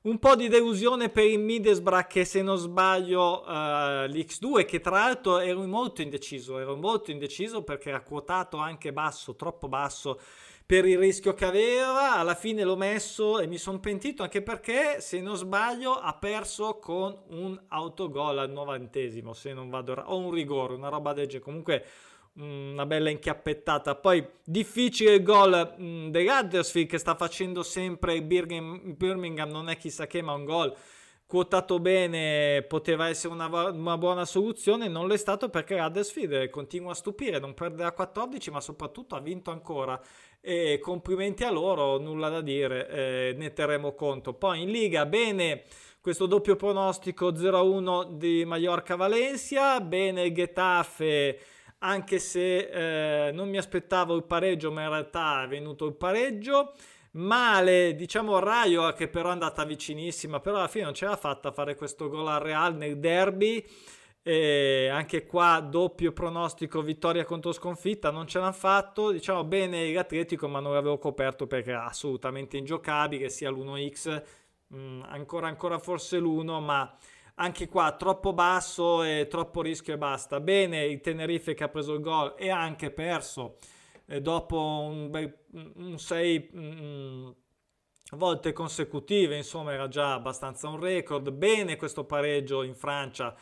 Un 0.06 0.19
po' 0.19 0.36
di 0.36 0.50
delusione 0.50 1.10
per 1.10 1.25
il 1.25 1.40
Middlesbrough 1.40 2.06
che 2.06 2.25
se 2.25 2.44
non 2.44 2.57
sbaglio 2.57 3.42
uh, 3.42 4.06
l'X2 4.06 4.63
che 4.63 4.80
tra 4.80 5.00
l'altro 5.00 5.40
ero 5.40 5.66
molto 5.66 6.04
indeciso, 6.04 6.60
ero 6.60 6.75
molto 6.75 7.10
indeciso 7.10 7.63
perché 7.63 7.90
era 7.90 8.02
quotato 8.02 8.57
anche 8.57 8.94
basso, 8.94 9.36
troppo 9.36 9.68
basso 9.68 10.19
per 10.63 10.86
il 10.86 11.00
rischio 11.00 11.34
che 11.34 11.46
aveva, 11.46 12.18
alla 12.18 12.36
fine 12.36 12.63
l'ho 12.63 12.75
messo 12.75 13.39
e 13.39 13.48
mi 13.48 13.58
sono 13.58 13.79
pentito 13.79 14.22
anche 14.22 14.44
perché 14.44 15.01
se 15.01 15.20
non 15.22 15.38
sbaglio 15.38 15.94
ha 15.94 16.13
perso 16.13 16.77
con 16.77 17.24
un 17.29 17.60
autogol 17.70 18.38
al 18.38 18.51
novantesimo, 18.51 19.34
se 19.34 19.53
non 19.53 19.72
vado 19.72 19.94
o 20.06 20.18
un 20.18 20.29
rigore, 20.29 20.75
una 20.75 20.89
roba 20.89 21.13
del 21.13 21.25
genere, 21.25 21.44
comunque 21.44 21.86
una 22.38 22.86
bella 22.86 23.10
inchiappettata. 23.10 23.96
Poi 23.96 24.25
difficile 24.44 25.13
il 25.13 25.24
gol 25.24 25.75
mh, 25.77 26.10
dell'Huddersfield 26.10 26.89
che 26.89 26.98
sta 26.98 27.15
facendo 27.15 27.63
sempre 27.63 28.15
il 28.15 28.24
Birmingham, 28.24 29.50
non 29.50 29.70
è 29.70 29.77
chissà 29.77 30.08
che, 30.08 30.22
ma 30.22 30.34
un 30.34 30.46
gol 30.46 30.75
quotato 31.27 31.80
bene 31.80 32.63
poteva 32.68 33.10
essere 33.10 33.34
una, 33.34 33.48
una 33.70 33.98
buona 33.98 34.25
soluzione. 34.25 34.88
Non 34.88 35.08
l'è 35.08 35.18
stato 35.18 35.50
perché 35.50 35.80
Huddersfield 35.80 36.50
continua 36.50 36.92
a 36.92 36.96
stupire, 36.96 37.39
non 37.39 37.54
perde 37.54 37.84
a 37.84 37.92
14, 37.92 38.51
ma 38.51 38.62
soprattutto 38.62 39.15
ha 39.15 39.22
vinto 39.22 39.51
ancora. 39.51 40.00
E 40.42 40.80
complimenti 40.80 41.44
a 41.44 41.50
loro, 41.51 41.98
nulla 41.98 42.30
da 42.30 42.42
dire, 42.42 42.88
eh, 42.89 43.34
ne 43.36 43.54
terremo 43.54 43.94
conto. 43.94 44.34
Poi 44.34 44.62
in 44.62 44.70
Liga, 44.70 45.06
bene 45.06 45.63
questo 46.01 46.27
doppio 46.27 46.56
pronostico 46.56 47.32
0-1 47.32 48.12
di 48.12 48.46
Mallorca 48.46 48.96
Valencia, 48.96 49.82
bene 49.82 50.24
il 50.24 50.34
Getafe 50.36 51.39
anche 51.86 52.20
se 52.20 53.27
eh, 53.27 53.32
non 53.32 53.50
mi 53.50 53.58
aspettavo 53.58 54.15
il 54.15 54.24
pareggio, 54.24 54.72
ma 54.72 54.84
in 54.84 54.89
realtà 54.89 55.44
è 55.44 55.48
venuto 55.48 55.86
il 55.86 55.96
pareggio. 55.96 56.74
Male, 57.12 57.96
diciamo 57.96 58.39
Raio 58.39 58.92
che 58.94 59.08
però 59.08 59.30
è 59.30 59.32
andata 59.32 59.63
vicinissima, 59.63 60.39
però 60.42 60.58
alla 60.58 60.68
fine 60.68 60.84
non 60.86 60.94
ce 60.94 61.06
l'ha 61.06 61.15
fatta 61.15 61.50
a 61.50 61.51
fare 61.51 61.75
questo 61.75 62.10
gol 62.10 62.27
al 62.27 62.42
Real 62.42 62.75
nel 62.75 63.00
derby. 63.00 63.65
E 64.27 64.89
anche 64.92 65.25
qua 65.27 65.60
doppio 65.60 66.12
pronostico 66.12 66.82
vittoria 66.82 67.24
contro 67.25 67.51
sconfitta 67.51 68.10
non 68.10 68.25
ce 68.25 68.39
l'ha 68.39 68.51
fatto 68.51 69.12
diciamo 69.12 69.44
bene 69.44 69.94
l'Atletico 69.94 70.48
ma 70.48 70.60
non 70.60 70.74
l'avevo 70.74 70.98
coperto 70.98 71.46
perché 71.46 71.70
era 71.70 71.86
assolutamente 71.86 72.58
ingiocabile 72.58 73.30
sia 73.30 73.51
l'1x 73.51 74.24
mh, 74.70 74.77
mm, 74.77 75.01
ancora 75.10 75.46
ancora 75.48 75.77
forse 75.77 76.18
l'1 76.18 76.60
ma 76.60 76.98
anche 77.36 77.68
qua 77.68 77.92
troppo 77.94 78.34
basso 78.34 79.04
e 79.04 79.27
troppo 79.30 79.62
rischio 79.62 79.94
e 79.94 79.98
basta. 79.98 80.39
Bene 80.39 80.86
il 80.86 81.01
Tenerife 81.01 81.54
che 81.54 81.63
ha 81.63 81.70
preso 81.70 81.94
il 81.94 82.01
gol 82.01 82.36
e 82.38 82.50
anche 82.50 82.92
perso 82.92 83.58
eh, 84.08 84.22
dopo 84.22 84.58
un, 84.58 85.34
un 85.75 85.98
6 85.98 86.51
mm, 86.56 87.30
volte 88.12 88.54
consecutive, 88.54 89.36
insomma 89.36 89.74
era 89.74 89.88
già 89.88 90.13
abbastanza 90.13 90.68
un 90.68 90.80
record. 90.80 91.32
Bene 91.32 91.75
questo 91.75 92.06
pareggio 92.06 92.63
in 92.63 92.75
Francia 92.75 93.36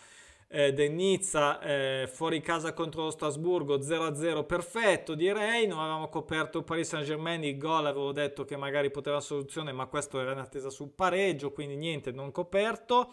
eh, 0.54 0.72
del 0.72 0.92
Nizza 0.92 1.60
eh, 1.62 2.08
fuori 2.12 2.40
casa 2.40 2.74
contro 2.74 3.06
lo 3.06 3.10
Strasburgo 3.10 3.80
0-0 3.80 4.46
perfetto 4.46 5.16
direi 5.16 5.66
non 5.66 5.80
avevamo 5.80 6.10
coperto 6.10 6.60
il 6.60 6.64
Paris 6.64 6.90
Saint 6.90 7.06
Germain 7.08 7.44
il 7.44 7.58
gol 7.58 7.88
avevo 7.88 8.12
detto 8.12 8.46
che 8.46 8.56
magari 8.56 8.92
poteva 8.92 9.20
soluzione 9.20 9.72
ma 9.72 9.88
questo 9.88 10.20
era 10.20 10.32
in 10.32 10.38
attesa 10.38 10.70
sul 10.70 10.92
pareggio 10.92 11.52
quindi 11.52 11.76
niente 11.76 12.12
non 12.12 12.32
coperto 12.32 13.12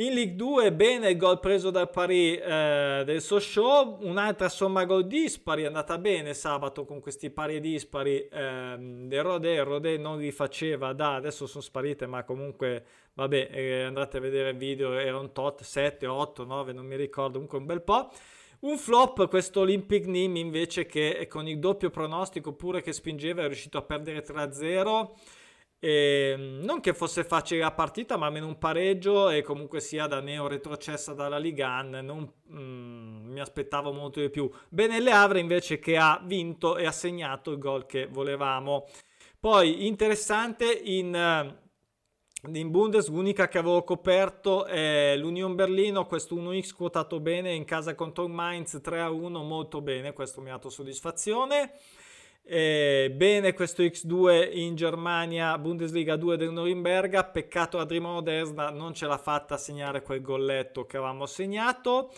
in 0.00 0.14
League 0.14 0.36
2 0.36 0.72
bene 0.72 1.10
il 1.10 1.16
gol 1.16 1.40
preso 1.40 1.70
dal 1.70 1.90
Paris 1.90 2.38
eh, 2.38 3.02
del 3.04 3.20
Sochaux, 3.20 3.98
un'altra 4.04 4.48
somma 4.48 4.84
gol 4.84 5.08
dispari, 5.08 5.62
è 5.62 5.66
andata 5.66 5.98
bene 5.98 6.34
sabato 6.34 6.84
con 6.84 7.00
questi 7.00 7.30
pari 7.30 7.58
dispari 7.58 8.28
eh, 8.28 8.76
del 8.78 9.22
Rodé, 9.24 9.60
Rodé 9.64 9.96
non 9.96 10.18
li 10.18 10.30
faceva 10.30 10.92
da, 10.92 11.16
adesso 11.16 11.48
sono 11.48 11.64
sparite 11.64 12.06
ma 12.06 12.22
comunque 12.22 12.84
vabbè 13.14 13.48
eh, 13.50 13.82
andate 13.82 14.18
a 14.18 14.20
vedere 14.20 14.50
il 14.50 14.56
video, 14.56 14.92
era 14.96 15.18
un 15.18 15.32
tot, 15.32 15.62
7, 15.62 16.06
8, 16.06 16.44
9, 16.44 16.72
non 16.72 16.86
mi 16.86 16.94
ricordo, 16.94 17.32
comunque 17.32 17.58
un 17.58 17.66
bel 17.66 17.82
po'. 17.82 18.08
Un 18.60 18.76
flop 18.76 19.28
questo 19.28 19.60
Olympic 19.60 20.06
Nim 20.06 20.34
invece 20.36 20.86
che 20.86 21.26
con 21.28 21.46
il 21.46 21.58
doppio 21.58 21.90
pronostico 21.90 22.54
pure 22.54 22.82
che 22.82 22.92
spingeva 22.92 23.42
è 23.42 23.46
riuscito 23.46 23.78
a 23.78 23.82
perdere 23.82 24.24
3-0 24.24 25.08
e 25.80 26.34
ehm, 26.34 26.64
non 26.64 26.80
che 26.80 26.92
fosse 26.92 27.24
facile 27.24 27.60
la 27.60 27.72
partita, 27.72 28.16
ma 28.16 28.26
almeno 28.26 28.46
un 28.46 28.58
pareggio 28.58 29.30
e 29.30 29.42
comunque 29.42 29.80
sia 29.80 30.06
da 30.06 30.20
neo 30.20 30.48
retrocessa 30.48 31.14
dalla 31.14 31.38
Ligan, 31.38 31.90
non 32.02 32.30
mm, 32.52 33.30
mi 33.30 33.40
aspettavo 33.40 33.92
molto 33.92 34.20
di 34.20 34.30
più. 34.30 34.50
Bene 34.68 35.00
Le 35.00 35.12
Havre 35.12 35.40
invece 35.40 35.78
che 35.78 35.96
ha 35.96 36.20
vinto 36.24 36.76
e 36.76 36.86
ha 36.86 36.92
segnato 36.92 37.52
il 37.52 37.58
gol 37.58 37.86
che 37.86 38.06
volevamo. 38.06 38.86
Poi 39.38 39.86
interessante 39.86 40.72
in, 40.72 41.14
eh, 41.14 42.58
in 42.58 42.70
Bundes, 42.72 43.08
l'unica 43.08 43.46
che 43.46 43.58
avevo 43.58 43.84
coperto 43.84 44.64
è 44.64 45.16
l'Union 45.16 45.54
Berlino, 45.54 46.06
questo 46.06 46.34
1x 46.34 46.74
quotato 46.74 47.20
bene 47.20 47.52
in 47.52 47.64
casa 47.64 47.94
contro 47.94 48.24
il 48.24 48.32
Mainz 48.32 48.80
3-1, 48.82 49.46
molto 49.46 49.80
bene, 49.80 50.12
questo 50.12 50.40
mi 50.40 50.48
ha 50.48 50.54
dato 50.54 50.70
soddisfazione. 50.70 51.72
Eh, 52.50 53.12
bene 53.14 53.52
questo 53.52 53.82
X2 53.82 54.56
in 54.56 54.74
Germania, 54.74 55.58
Bundesliga 55.58 56.16
2 56.16 56.38
del 56.38 56.50
Norimberga, 56.50 57.24
peccato 57.24 57.78
Adrimo 57.78 58.22
Desna 58.22 58.70
non 58.70 58.94
ce 58.94 59.06
l'ha 59.06 59.18
fatta 59.18 59.56
a 59.56 59.58
segnare 59.58 60.00
quel 60.00 60.22
golletto 60.22 60.86
che 60.86 60.96
avevamo 60.96 61.26
segnato. 61.26 62.10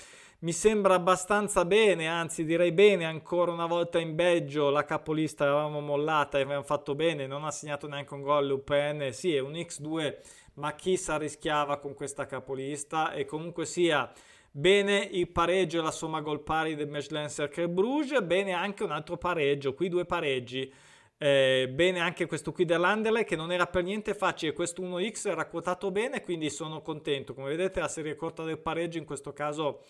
Mi 0.43 0.53
sembra 0.53 0.95
abbastanza 0.95 1.65
bene, 1.65 2.07
anzi 2.07 2.45
direi 2.45 2.71
bene, 2.71 3.07
ancora 3.07 3.51
una 3.51 3.67
volta 3.67 3.99
in 3.99 4.15
Belgio. 4.15 4.71
La 4.71 4.85
capolista 4.85 5.47
l'avevamo 5.47 5.81
mollata 5.81 6.39
e 6.39 6.43
avevamo 6.43 6.63
fatto 6.65 6.95
bene, 6.95 7.27
non 7.27 7.45
ha 7.45 7.51
segnato 7.51 7.89
neanche 7.89 8.15
un 8.15 8.23
gol 8.23 8.47
l'UPN, 8.47 9.09
sì 9.11 9.35
è 9.35 9.41
un 9.41 9.55
X2 9.55 10.15
ma 10.55 10.75
chi 10.75 10.97
si 10.97 11.11
arrischiava 11.11 11.79
con 11.79 11.95
questa 11.95 12.27
capolista? 12.27 13.13
E 13.13 13.25
comunque 13.25 13.67
sia 13.67 14.09
Bene 14.53 15.09
il 15.13 15.29
pareggio 15.29 15.79
e 15.79 15.83
la 15.83 15.93
somma 15.93 16.21
gol 16.21 16.43
pari 16.43 16.75
del 16.75 16.89
Mechelen 16.89 17.29
Cercle 17.29 17.69
Bruges, 17.69 18.21
bene 18.23 18.53
anche 18.53 18.83
un 18.83 18.91
altro 18.91 19.17
pareggio, 19.17 19.75
qui 19.75 19.89
due 19.89 20.05
pareggi. 20.05 20.73
Eh, 21.17 21.71
bene 21.73 22.01
anche 22.01 22.27
questo 22.27 22.51
qui 22.51 22.65
dell'Anderle 22.65 23.25
che 23.25 23.37
non 23.37 23.53
era 23.53 23.67
per 23.67 23.85
niente 23.85 24.15
facile, 24.15 24.53
questo 24.53 24.83
1x 24.83 25.29
era 25.29 25.47
quotato 25.47 25.93
bene, 25.93 26.23
quindi 26.23 26.51
sono 26.51 26.83
contento. 26.83 27.33
Come 27.33 27.51
vedete 27.51 27.79
la 27.79 27.87
serie 27.87 28.17
corta 28.17 28.43
del 28.43 28.59
pareggio 28.59 28.99
in 28.99 29.05
questo 29.05 29.33
caso 29.33 29.85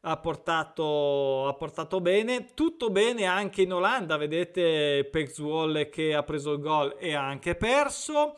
ha 0.00 0.16
portato, 0.18 1.46
ha 1.48 1.54
portato 1.54 2.00
bene. 2.02 2.48
Tutto 2.52 2.90
bene 2.90 3.24
anche 3.24 3.62
in 3.62 3.72
Olanda, 3.72 4.18
vedete 4.18 5.08
Pexwall 5.10 5.88
che 5.88 6.14
ha 6.14 6.22
preso 6.22 6.52
il 6.52 6.60
gol 6.60 6.96
e 6.98 7.14
ha 7.14 7.26
anche 7.26 7.54
perso. 7.54 8.36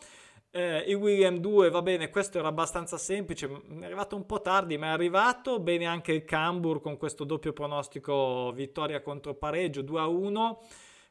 Eh, 0.57 0.85
il 0.87 0.95
William 0.95 1.39
2 1.39 1.69
va 1.69 1.83
bene, 1.83 2.11
questo 2.11 2.39
era 2.39 2.47
abbastanza 2.47 2.97
semplice, 2.97 3.51
è 3.81 3.85
arrivato 3.85 4.15
un 4.15 4.25
po' 4.25 4.41
tardi, 4.41 4.79
ma 4.79 4.87
è 4.87 4.91
arrivato. 4.91 5.59
Bene 5.59 5.85
anche 5.85 6.13
il 6.13 6.25
Cambur 6.25 6.81
con 6.81 6.97
questo 6.97 7.25
doppio 7.25 7.53
pronostico 7.53 8.53
vittoria 8.55 9.03
contro 9.03 9.35
pareggio 9.35 9.83
2 9.83 10.01
a 10.01 10.07
1, 10.07 10.63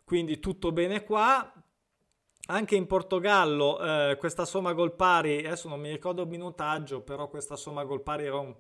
quindi 0.06 0.40
tutto 0.40 0.72
bene 0.72 1.04
qua. 1.04 1.52
Anche 2.46 2.76
in 2.78 2.88
Portogallo 2.88 3.82
eh, 3.82 4.16
questa 4.18 4.46
somma 4.46 4.72
gol 4.72 4.96
pari, 4.96 5.40
adesso 5.40 5.68
non 5.68 5.82
mi 5.82 5.92
ricordo 5.92 6.22
il 6.22 6.30
minutaggio, 6.30 7.02
però 7.02 7.28
questa 7.28 7.58
somma 7.58 7.84
gol 7.84 8.02
pari 8.02 8.24
era 8.26 8.38
un, 8.38 8.56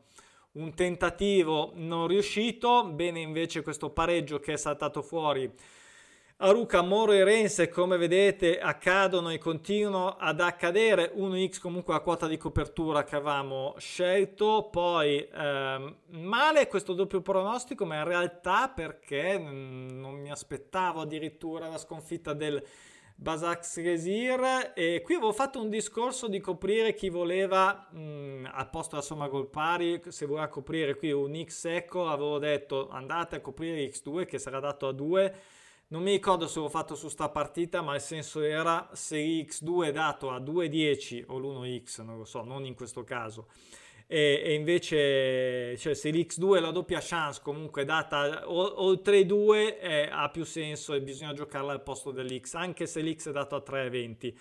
un 0.54 0.74
tentativo 0.74 1.72
non 1.76 2.08
riuscito. 2.08 2.84
Bene 2.92 3.22
invece 3.22 3.62
questo 3.62 3.90
pareggio 3.92 4.40
che 4.40 4.52
è 4.52 4.58
saltato 4.58 5.02
fuori 5.02 5.50
Aruka, 6.46 6.82
Moro 6.82 7.14
e 7.14 7.24
Rense, 7.24 7.70
come 7.70 7.96
vedete, 7.96 8.60
accadono 8.60 9.30
e 9.30 9.38
continuano 9.38 10.18
ad 10.18 10.42
accadere. 10.42 11.14
1x 11.16 11.62
comunque 11.62 11.94
la 11.94 12.02
quota 12.02 12.28
di 12.28 12.36
copertura 12.36 13.06
che 13.06 13.16
avevamo 13.16 13.76
scelto. 13.78 14.68
Poi 14.70 15.26
ehm, 15.26 15.96
male 16.08 16.68
questo 16.68 16.92
doppio 16.92 17.22
pronostico, 17.22 17.86
ma 17.86 17.96
in 17.96 18.04
realtà 18.04 18.68
perché 18.68 19.38
non 19.38 20.20
mi 20.20 20.30
aspettavo 20.30 21.00
addirittura 21.00 21.70
la 21.70 21.78
sconfitta 21.78 22.34
del 22.34 22.62
Basak 23.16 23.64
Sresir. 23.64 24.74
E 24.76 25.02
qui 25.02 25.16
avevo 25.16 25.32
fatto 25.32 25.62
un 25.62 25.70
discorso 25.70 26.28
di 26.28 26.42
coprire 26.42 26.94
chi 26.94 27.08
voleva, 27.08 27.88
mh, 27.90 28.50
al 28.52 28.70
posto 28.70 28.96
della 28.96 29.02
somma 29.08 29.30
gol 29.30 29.48
pari, 29.48 30.02
se 30.10 30.26
voleva 30.26 30.50
coprire 30.50 30.98
qui 30.98 31.10
un 31.14 31.42
x 31.42 31.58
secco, 31.58 32.10
avevo 32.10 32.38
detto 32.38 32.90
andate 32.90 33.38
a 33.38 33.40
coprire 33.40 33.90
x2 33.90 34.26
che 34.26 34.40
sarà 34.40 34.60
dato 34.60 34.90
a 34.90 34.92
2 34.92 35.36
non 35.94 36.02
mi 36.02 36.12
ricordo 36.12 36.48
se 36.48 36.60
l'ho 36.60 36.70
fatto 36.70 36.96
su 36.96 37.08
sta 37.08 37.30
partita, 37.30 37.84
ma 37.84 37.94
il 37.94 38.02
senso 38.02 38.42
era 38.42 38.90
se 38.94 39.18
x2 39.20 39.86
è 39.86 39.92
dato 39.92 40.32
a 40.32 40.40
2,10 40.40 41.26
o 41.28 41.38
l'1x, 41.38 42.02
non 42.04 42.18
lo 42.18 42.26
so, 42.26 42.44
non 42.44 42.66
in 42.66 42.74
questo 42.74 43.04
caso. 43.04 43.48
E, 44.08 44.42
e 44.44 44.54
invece, 44.56 45.78
cioè, 45.78 45.94
se 45.94 46.10
l'x2 46.10 46.58
è 46.58 46.60
la 46.60 46.72
doppia 46.72 47.00
chance 47.00 47.42
comunque 47.44 47.86
data 47.86 48.50
oltre 48.52 49.20
i 49.20 49.26
2 49.28 49.80
eh, 49.80 50.10
ha 50.12 50.30
più 50.30 50.44
senso 50.46 50.96
e 50.96 51.02
bisogna 51.02 51.34
giocarla 51.34 51.72
al 51.72 51.84
posto 51.84 52.10
dell'x, 52.10 52.56
anche 52.56 52.88
se 52.88 53.04
l'x 53.04 53.30
è 53.30 53.32
dato 53.32 53.56
a 53.56 53.64
3,20 53.64 54.34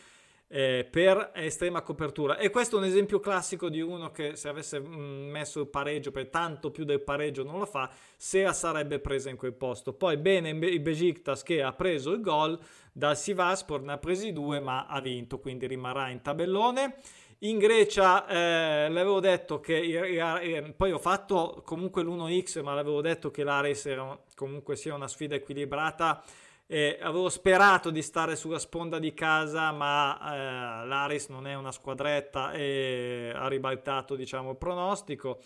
eh, 0.55 0.87
per 0.89 1.31
estrema 1.35 1.81
copertura. 1.81 2.37
E 2.37 2.51
questo 2.51 2.77
è 2.77 2.79
un 2.79 2.85
esempio 2.85 3.21
classico 3.21 3.71
di 3.71 3.81
uno 3.81 4.11
che 4.11 4.37
se 4.37 4.49
avesse 4.51 4.79
mm, 4.79 5.31
messo 5.31 5.61
il 5.61 5.67
pareggio 5.69 6.11
per 6.11 6.29
tanto 6.29 6.71
più 6.71 6.85
del 6.85 7.01
pareggio 7.01 7.43
non 7.43 7.59
lo 7.59 7.65
fa, 7.65 7.91
se 8.17 8.43
la 8.43 8.53
sarebbe 8.53 8.99
presa 8.99 9.31
in 9.31 9.37
quel 9.37 9.55
posto. 9.55 9.95
Poi 9.95 10.19
bene 10.19 10.51
il 10.51 10.81
Besiktas 10.81 11.43
che 11.43 11.63
ha 11.63 11.73
preso 11.73 12.13
il 12.13 12.21
gol 12.21 12.59
dal 12.93 13.17
Sivaspor, 13.17 13.81
ne 13.81 13.93
ha 13.93 13.99
presi 13.99 14.33
due 14.33 14.61
ma 14.61 14.85
ha 14.87 15.01
vinto, 15.01 15.39
quindi 15.39 15.67
rimarrà 15.67 16.11
in 16.11 16.21
tabellone. 16.21 16.97
In 17.39 17.59
Grecia 17.59 18.27
eh, 18.27 18.89
l'avevo 18.91 19.21
detto 19.21 19.59
che 19.59 20.73
poi 20.77 20.93
ho 20.93 20.99
fatto 20.99 21.63
comunque 21.65 22.03
l'1x, 22.03 22.63
ma 22.63 22.75
l'avevo 22.75 23.01
detto 23.01 23.31
che 23.31 23.43
l'Ares 23.43 23.87
era 23.87 24.17
comunque 24.37 24.77
sia 24.77 24.95
una 24.95 25.09
sfida 25.09 25.35
equilibrata 25.35 26.23
eh, 26.67 26.99
avevo 27.01 27.29
sperato 27.29 27.91
di 27.91 28.03
stare 28.03 28.37
sulla 28.37 28.59
sponda 28.59 28.99
di 28.99 29.13
casa, 29.15 29.73
ma 29.73 30.19
eh, 30.19 30.87
l'Aris 30.87 31.29
non 31.29 31.47
è 31.47 31.55
una 31.55 31.73
squadretta 31.73 32.53
e 32.53 33.33
ha 33.35 33.49
ribaltato 33.49 34.15
diciamo, 34.15 34.51
il 34.51 34.57
pronostico. 34.57 35.41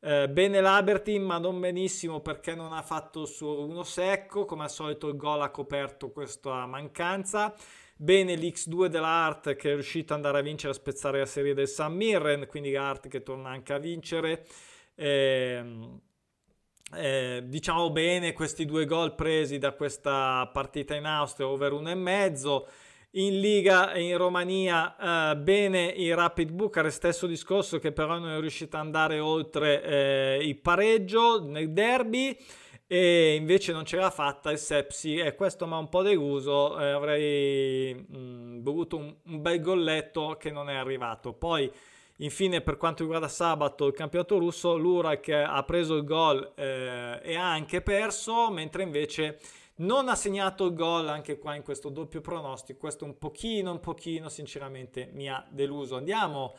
Eh, 0.00 0.28
bene 0.28 0.60
l'Abertin, 0.60 1.22
ma 1.22 1.38
non 1.38 1.58
benissimo 1.58 2.20
perché 2.20 2.54
non 2.54 2.72
ha 2.72 2.82
fatto 2.82 3.24
su 3.24 3.46
uno 3.46 3.82
secco. 3.82 4.44
Come 4.44 4.64
al 4.64 4.70
solito, 4.70 5.08
il 5.08 5.16
gol 5.16 5.42
ha 5.42 5.50
coperto 5.50 6.10
questa 6.10 6.66
mancanza. 6.66 7.54
Bene 7.96 8.34
l'X2 8.34 8.86
dell'Art 8.86 9.56
che 9.56 9.70
è 9.70 9.74
riuscito 9.74 10.12
ad 10.12 10.18
andare 10.18 10.40
a 10.40 10.42
vincere, 10.42 10.72
a 10.72 10.76
spezzare 10.76 11.20
la 11.20 11.26
serie 11.26 11.54
del 11.54 11.68
San 11.68 11.94
Mirren, 11.94 12.46
quindi 12.46 12.70
l'Art 12.72 13.08
che 13.08 13.22
torna 13.22 13.48
anche 13.48 13.72
a 13.72 13.78
vincere. 13.78 14.46
Eh, 14.94 15.64
eh, 16.94 17.42
diciamo 17.44 17.90
bene 17.90 18.32
questi 18.32 18.64
due 18.64 18.84
gol 18.84 19.14
presi 19.14 19.58
da 19.58 19.72
questa 19.72 20.48
partita 20.52 20.94
in 20.94 21.04
Austria, 21.04 21.48
over 21.48 21.72
uno 21.72 21.90
e 21.90 21.94
mezzo. 21.94 22.68
In 23.16 23.40
Liga 23.40 23.92
e 23.92 24.02
in 24.02 24.18
Romania 24.18 25.30
eh, 25.32 25.36
bene 25.36 25.86
il 25.86 26.14
Rapid 26.14 26.50
Bucarest, 26.50 26.96
stesso 26.96 27.26
discorso 27.26 27.78
che 27.78 27.90
però 27.90 28.18
non 28.18 28.30
è 28.30 28.40
riuscito 28.40 28.76
ad 28.76 28.84
andare 28.84 29.20
oltre 29.20 29.82
eh, 29.82 30.38
il 30.42 30.58
pareggio 30.58 31.42
nel 31.42 31.72
derby 31.72 32.36
e 32.86 33.34
invece 33.34 33.72
non 33.72 33.84
ce 33.84 33.96
l'ha 33.96 34.10
fatta 34.10 34.50
il 34.50 34.58
Sepsi 34.58 35.16
e 35.16 35.34
questo 35.34 35.66
mi 35.66 35.72
ha 35.72 35.78
un 35.78 35.88
po' 35.88 36.02
deluso, 36.02 36.78
eh, 36.78 36.90
avrei 36.90 37.94
mh, 37.94 38.18
mm, 38.18 38.62
voluto 38.62 38.96
un, 38.98 39.14
un 39.24 39.40
bel 39.40 39.60
golletto 39.60 40.36
che 40.38 40.50
non 40.50 40.68
è 40.68 40.74
arrivato. 40.74 41.32
Poi 41.32 41.72
Infine, 42.20 42.62
per 42.62 42.76
quanto 42.78 43.02
riguarda 43.02 43.28
sabato 43.28 43.86
il 43.86 43.92
campionato 43.92 44.38
russo, 44.38 44.76
l'Urak 44.76 45.28
ha 45.28 45.62
preso 45.64 45.96
il 45.96 46.04
gol 46.04 46.52
eh, 46.56 47.20
e 47.22 47.36
ha 47.36 47.50
anche 47.50 47.82
perso, 47.82 48.50
mentre 48.50 48.82
invece 48.82 49.38
non 49.76 50.08
ha 50.08 50.14
segnato 50.14 50.64
il 50.64 50.74
gol 50.74 51.08
anche 51.08 51.38
qua 51.38 51.54
in 51.54 51.62
questo 51.62 51.90
doppio 51.90 52.22
pronostico. 52.22 52.78
Questo 52.78 53.04
un 53.04 53.18
pochino, 53.18 53.70
un 53.70 53.80
pochino, 53.80 54.30
sinceramente 54.30 55.10
mi 55.12 55.28
ha 55.28 55.44
deluso. 55.50 55.96
Andiamo 55.96 56.54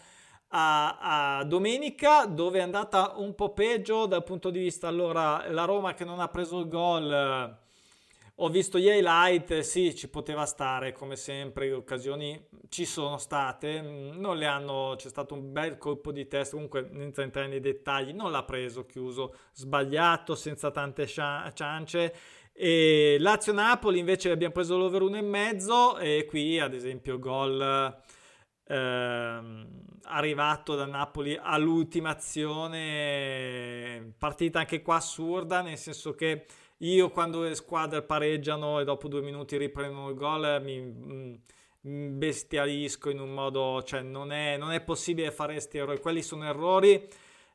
a, 0.50 1.38
a, 1.40 1.44
domenica 1.44 2.26
dove 2.26 2.60
è 2.60 2.62
andata 2.62 3.14
un 3.18 3.34
po' 3.34 3.54
peggio 3.54 4.06
dal 4.06 4.24
punto 4.24 4.50
di 4.52 4.60
vista 4.60 4.88
allora 4.88 5.50
la 5.50 5.66
Roma 5.66 5.94
che 5.94 6.06
non 6.06 6.20
ha 6.20 6.28
preso 6.28 6.60
il 6.60 6.68
gol 6.68 7.66
Ho 8.40 8.50
visto 8.50 8.78
gli 8.78 8.86
highlight, 8.86 9.62
sì, 9.62 9.96
ci 9.96 10.10
poteva 10.10 10.46
stare 10.46 10.92
come 10.92 11.16
sempre, 11.16 11.70
le 11.70 11.74
occasioni 11.74 12.40
ci 12.70 12.86
sono 12.86 13.18
state, 13.18 13.82
mm, 13.82 14.20
non 14.20 14.38
le 14.38 14.46
hanno, 14.46 14.94
c'è 14.96 15.10
stato 15.10 15.34
un 15.34 15.52
bel 15.52 15.80
colpo 15.80 16.12
di 16.12 16.28
testa, 16.28 16.54
comunque 16.54 16.88
senza 16.94 17.24
entrare 17.24 17.48
nei 17.48 17.60
dettagli, 17.60 18.14
non 18.14 18.30
l'ha 18.30 18.44
preso 18.44 18.86
chiuso, 18.86 19.34
sbagliato, 19.54 20.36
senza 20.36 20.70
tante 20.70 21.08
ciance. 21.08 22.14
E 22.54 23.18
Lazio-Napoli 23.20 23.98
invece 23.98 24.30
abbiamo 24.30 24.54
preso 24.54 24.78
l'over 24.78 25.02
1,5 25.02 26.00
e 26.00 26.26
qui 26.28 26.60
ad 26.60 26.76
esempio 26.76 27.18
gol 27.18 27.60
ehm, 28.68 29.68
arrivato 30.04 30.76
da 30.76 30.86
Napoli 30.86 31.36
all'ultima 31.42 32.12
azione, 32.12 32.74
partita 34.16 34.60
anche 34.60 34.84
qua 34.84 34.98
assurda, 34.98 35.62
nel 35.62 35.78
senso 35.78 36.14
che 36.14 36.46
io 36.80 37.10
quando 37.10 37.42
le 37.42 37.56
squadre 37.56 38.04
pareggiano 38.04 38.80
e 38.80 38.84
dopo 38.84 39.08
due 39.08 39.22
minuti 39.22 39.58
riprendono 39.58 40.10
il 40.10 40.16
gol 40.16 40.62
mi 40.62 40.80
mm, 40.80 42.18
bestialisco 42.18 43.10
in 43.10 43.20
un 43.20 43.34
modo, 43.34 43.82
cioè 43.84 44.02
non 44.02 44.32
è, 44.32 44.58
non 44.58 44.72
è 44.72 44.82
possibile 44.82 45.32
fare 45.32 45.54
questi 45.54 45.78
errori, 45.78 46.00
quelli 46.00 46.22
sono 46.22 46.46
errori 46.46 47.08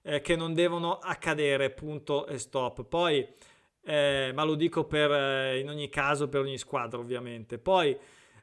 eh, 0.03 0.21
che 0.21 0.37
non 0.37 0.55
devono 0.55 0.99
accadere, 0.99 1.71
punto 1.71 2.27
e 2.27 2.39
stop. 2.39 2.85
Poi, 2.85 3.27
eh, 3.85 4.33
ma 4.35 4.45
lo 4.45 4.55
dico 4.55 4.85
per, 4.85 5.11
eh, 5.13 5.59
in 5.61 5.69
ogni 5.69 5.89
caso 5.89 6.29
per 6.29 6.41
ogni 6.41 6.59
squadra 6.59 6.99
ovviamente. 6.99 7.59
Poi, 7.59 7.97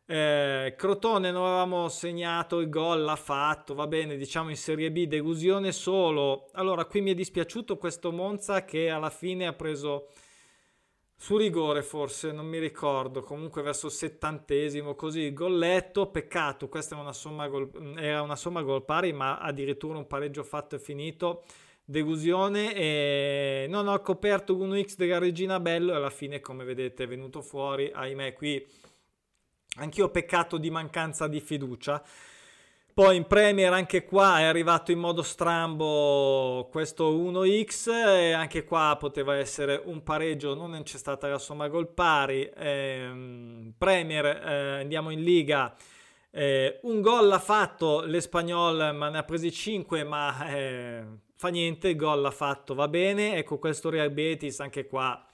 eh, 0.06 0.74
Crotone 0.78 1.32
non 1.32 1.46
avevamo 1.46 1.88
segnato 1.90 2.60
il 2.60 2.70
gol, 2.70 3.02
l'ha 3.04 3.16
fatto, 3.16 3.74
va 3.76 3.88
bene, 3.88 4.16
diciamo 4.18 4.50
in 4.50 4.58
Serie 4.58 4.92
B, 4.92 5.06
delusione 5.06 5.72
solo. 5.72 6.50
Allora, 6.54 6.86
qui 6.86 7.02
mi 7.02 7.12
è 7.12 7.16
dispiaciuto 7.16 7.78
questo 7.78 8.12
Monza 8.12 8.66
che 8.66 8.90
alla 8.90 9.10
fine 9.10 9.46
ha 9.46 9.54
preso 9.54 10.08
su 11.22 11.36
rigore 11.36 11.84
forse, 11.84 12.32
non 12.32 12.48
mi 12.48 12.60
ricordo, 12.60 13.24
comunque 13.24 13.62
verso 13.62 13.88
il 13.88 13.92
settantesimo, 13.92 14.96
così, 14.96 15.34
golletto, 15.34 16.08
peccato, 16.08 16.70
questa 16.70 16.94
era 16.94 17.04
una 17.04 17.12
somma 17.12 17.50
gol, 17.50 17.70
era 17.98 18.22
una 18.22 18.38
somma 18.38 18.62
gol 18.62 18.86
pari, 18.86 19.12
ma 19.12 19.38
addirittura 19.38 19.98
un 19.98 20.08
pareggio 20.08 20.46
fatto 20.46 20.78
e 20.78 20.80
finito, 20.80 21.44
delusione 21.84 22.74
e 22.74 23.66
non 23.68 23.90
ho 23.90 24.00
coperto 24.00 24.56
1x 24.56 24.96
della 24.96 25.18
Regina 25.18 25.60
Bello 25.60 25.92
e 25.92 25.98
alla 25.98 26.10
fine 26.10 26.40
come 26.40 26.64
vedete 26.64 27.04
è 27.04 27.08
venuto 27.08 27.42
fuori, 27.42 27.92
ahimè 27.94 28.32
qui. 28.32 28.66
Anch'io 29.76 30.10
peccato 30.10 30.58
di 30.58 30.70
mancanza 30.70 31.28
di 31.28 31.42
fiducia, 31.42 32.02
poi 33.00 33.16
in 33.16 33.28
Premier 33.28 33.72
anche 33.72 34.04
qua 34.04 34.40
è 34.40 34.44
arrivato 34.44 34.92
in 34.92 35.00
modo 35.00 35.24
strambo 35.24 36.68
questo 36.70 37.16
1x 37.16 37.90
e 37.90 38.34
anche 38.34 38.66
qua 38.66 38.98
poteva 39.00 39.38
essere 39.38 39.82
un 39.86 40.04
pareggio, 40.04 40.54
non 40.54 40.82
c'è 40.84 40.98
stata 40.98 41.30
la 41.30 41.38
somma 41.38 41.70
gol 41.70 41.88
pari. 41.88 42.44
Eh, 42.44 43.72
Premier 43.78 44.26
eh, 44.26 44.80
andiamo 44.82 45.12
in 45.12 45.24
Liga. 45.24 45.74
Eh, 46.30 46.82
un 46.82 47.00
gol 47.00 47.28
l'ha 47.28 47.40
fatto 47.40 48.02
l'Espagnol, 48.02 48.94
ma 48.94 49.08
ne 49.08 49.20
ha 49.20 49.24
presi 49.24 49.50
5, 49.50 50.04
ma 50.04 50.50
eh, 50.50 51.06
fa 51.38 51.48
niente, 51.48 51.88
il 51.88 51.96
gol 51.96 52.20
l'ha 52.20 52.32
fatto, 52.32 52.74
va 52.76 52.90
bene. 52.90 53.38
Ecco 53.38 53.60
questo 53.60 53.90
Real 53.90 54.12
Betis 54.12 54.60
anche 54.60 54.88
qua 54.88 55.26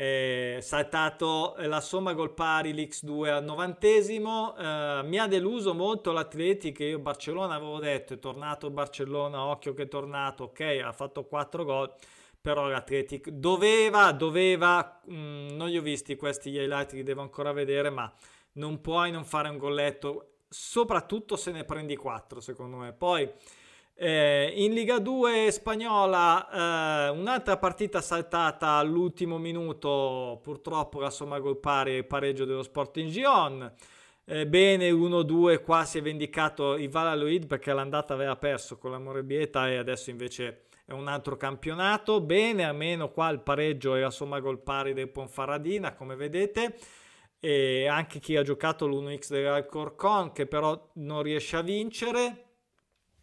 eh, 0.00 0.58
saltato 0.60 1.56
la 1.58 1.80
somma 1.80 2.12
gol 2.12 2.32
pari 2.32 2.72
l'X2 2.72 3.28
al 3.30 3.42
novantesimo. 3.42 4.56
Eh, 4.56 5.00
mi 5.02 5.18
ha 5.18 5.26
deluso 5.26 5.74
molto 5.74 6.12
l'Atletic 6.12 6.78
io 6.78 7.00
Barcellona 7.00 7.56
avevo 7.56 7.80
detto 7.80 8.14
è 8.14 8.18
tornato 8.20 8.70
Barcellona 8.70 9.42
occhio 9.42 9.74
che 9.74 9.82
è 9.82 9.88
tornato 9.88 10.44
ok 10.44 10.82
ha 10.84 10.92
fatto 10.92 11.24
4 11.24 11.64
gol 11.64 11.92
però 12.40 12.68
l'Atletic 12.68 13.30
doveva 13.30 14.12
doveva 14.12 15.00
mh, 15.04 15.14
mm, 15.14 15.48
non 15.56 15.66
li 15.68 15.76
ho 15.76 15.82
visti 15.82 16.14
questi 16.14 16.50
highlight 16.50 16.92
li 16.92 17.02
devo 17.02 17.22
ancora 17.22 17.50
vedere 17.50 17.90
ma 17.90 18.12
non 18.52 18.80
puoi 18.80 19.10
non 19.10 19.24
fare 19.24 19.48
un 19.48 19.58
golletto 19.58 20.34
soprattutto 20.48 21.34
se 21.34 21.50
ne 21.50 21.64
prendi 21.64 21.96
4 21.96 22.40
secondo 22.40 22.76
me. 22.76 22.92
Poi 22.92 23.28
eh, 24.00 24.52
in 24.54 24.74
Liga 24.74 25.00
2 25.00 25.50
spagnola 25.50 27.08
eh, 27.08 27.08
un'altra 27.08 27.56
partita 27.56 28.00
saltata 28.00 28.68
all'ultimo 28.74 29.38
minuto, 29.38 30.38
purtroppo 30.40 31.00
la 31.00 31.10
somma 31.10 31.40
gol 31.40 31.58
pari 31.58 31.96
e 31.96 32.04
pareggio 32.04 32.44
dello 32.44 32.62
Sporting 32.62 33.10
Gion. 33.10 33.72
Eh, 34.24 34.46
bene 34.46 34.88
1-2, 34.90 35.62
qua 35.64 35.84
si 35.84 35.98
è 35.98 36.02
vendicato 36.02 36.76
il 36.76 36.88
Valladolid 36.88 37.48
perché 37.48 37.72
l'andata 37.72 38.14
aveva 38.14 38.36
perso 38.36 38.78
con 38.78 38.92
la 38.92 39.00
Morebieta 39.00 39.68
e 39.68 39.78
adesso 39.78 40.10
invece 40.10 40.66
è 40.84 40.92
un 40.92 41.08
altro 41.08 41.36
campionato. 41.36 42.20
Bene, 42.20 42.64
almeno 42.64 43.10
qua 43.10 43.30
il 43.30 43.40
pareggio 43.40 43.96
e 43.96 44.00
la 44.00 44.10
somma 44.10 44.38
gol 44.38 44.60
pari 44.62 44.92
del 44.92 45.08
Ponfaradina, 45.08 45.94
come 45.94 46.14
vedete. 46.14 46.76
E 47.40 47.88
anche 47.88 48.20
chi 48.20 48.36
ha 48.36 48.42
giocato 48.42 48.86
l'1x 48.86 49.30
dell'Alcorcon 49.30 50.30
che 50.30 50.46
però 50.46 50.90
non 50.94 51.22
riesce 51.22 51.56
a 51.56 51.62
vincere 51.62 52.47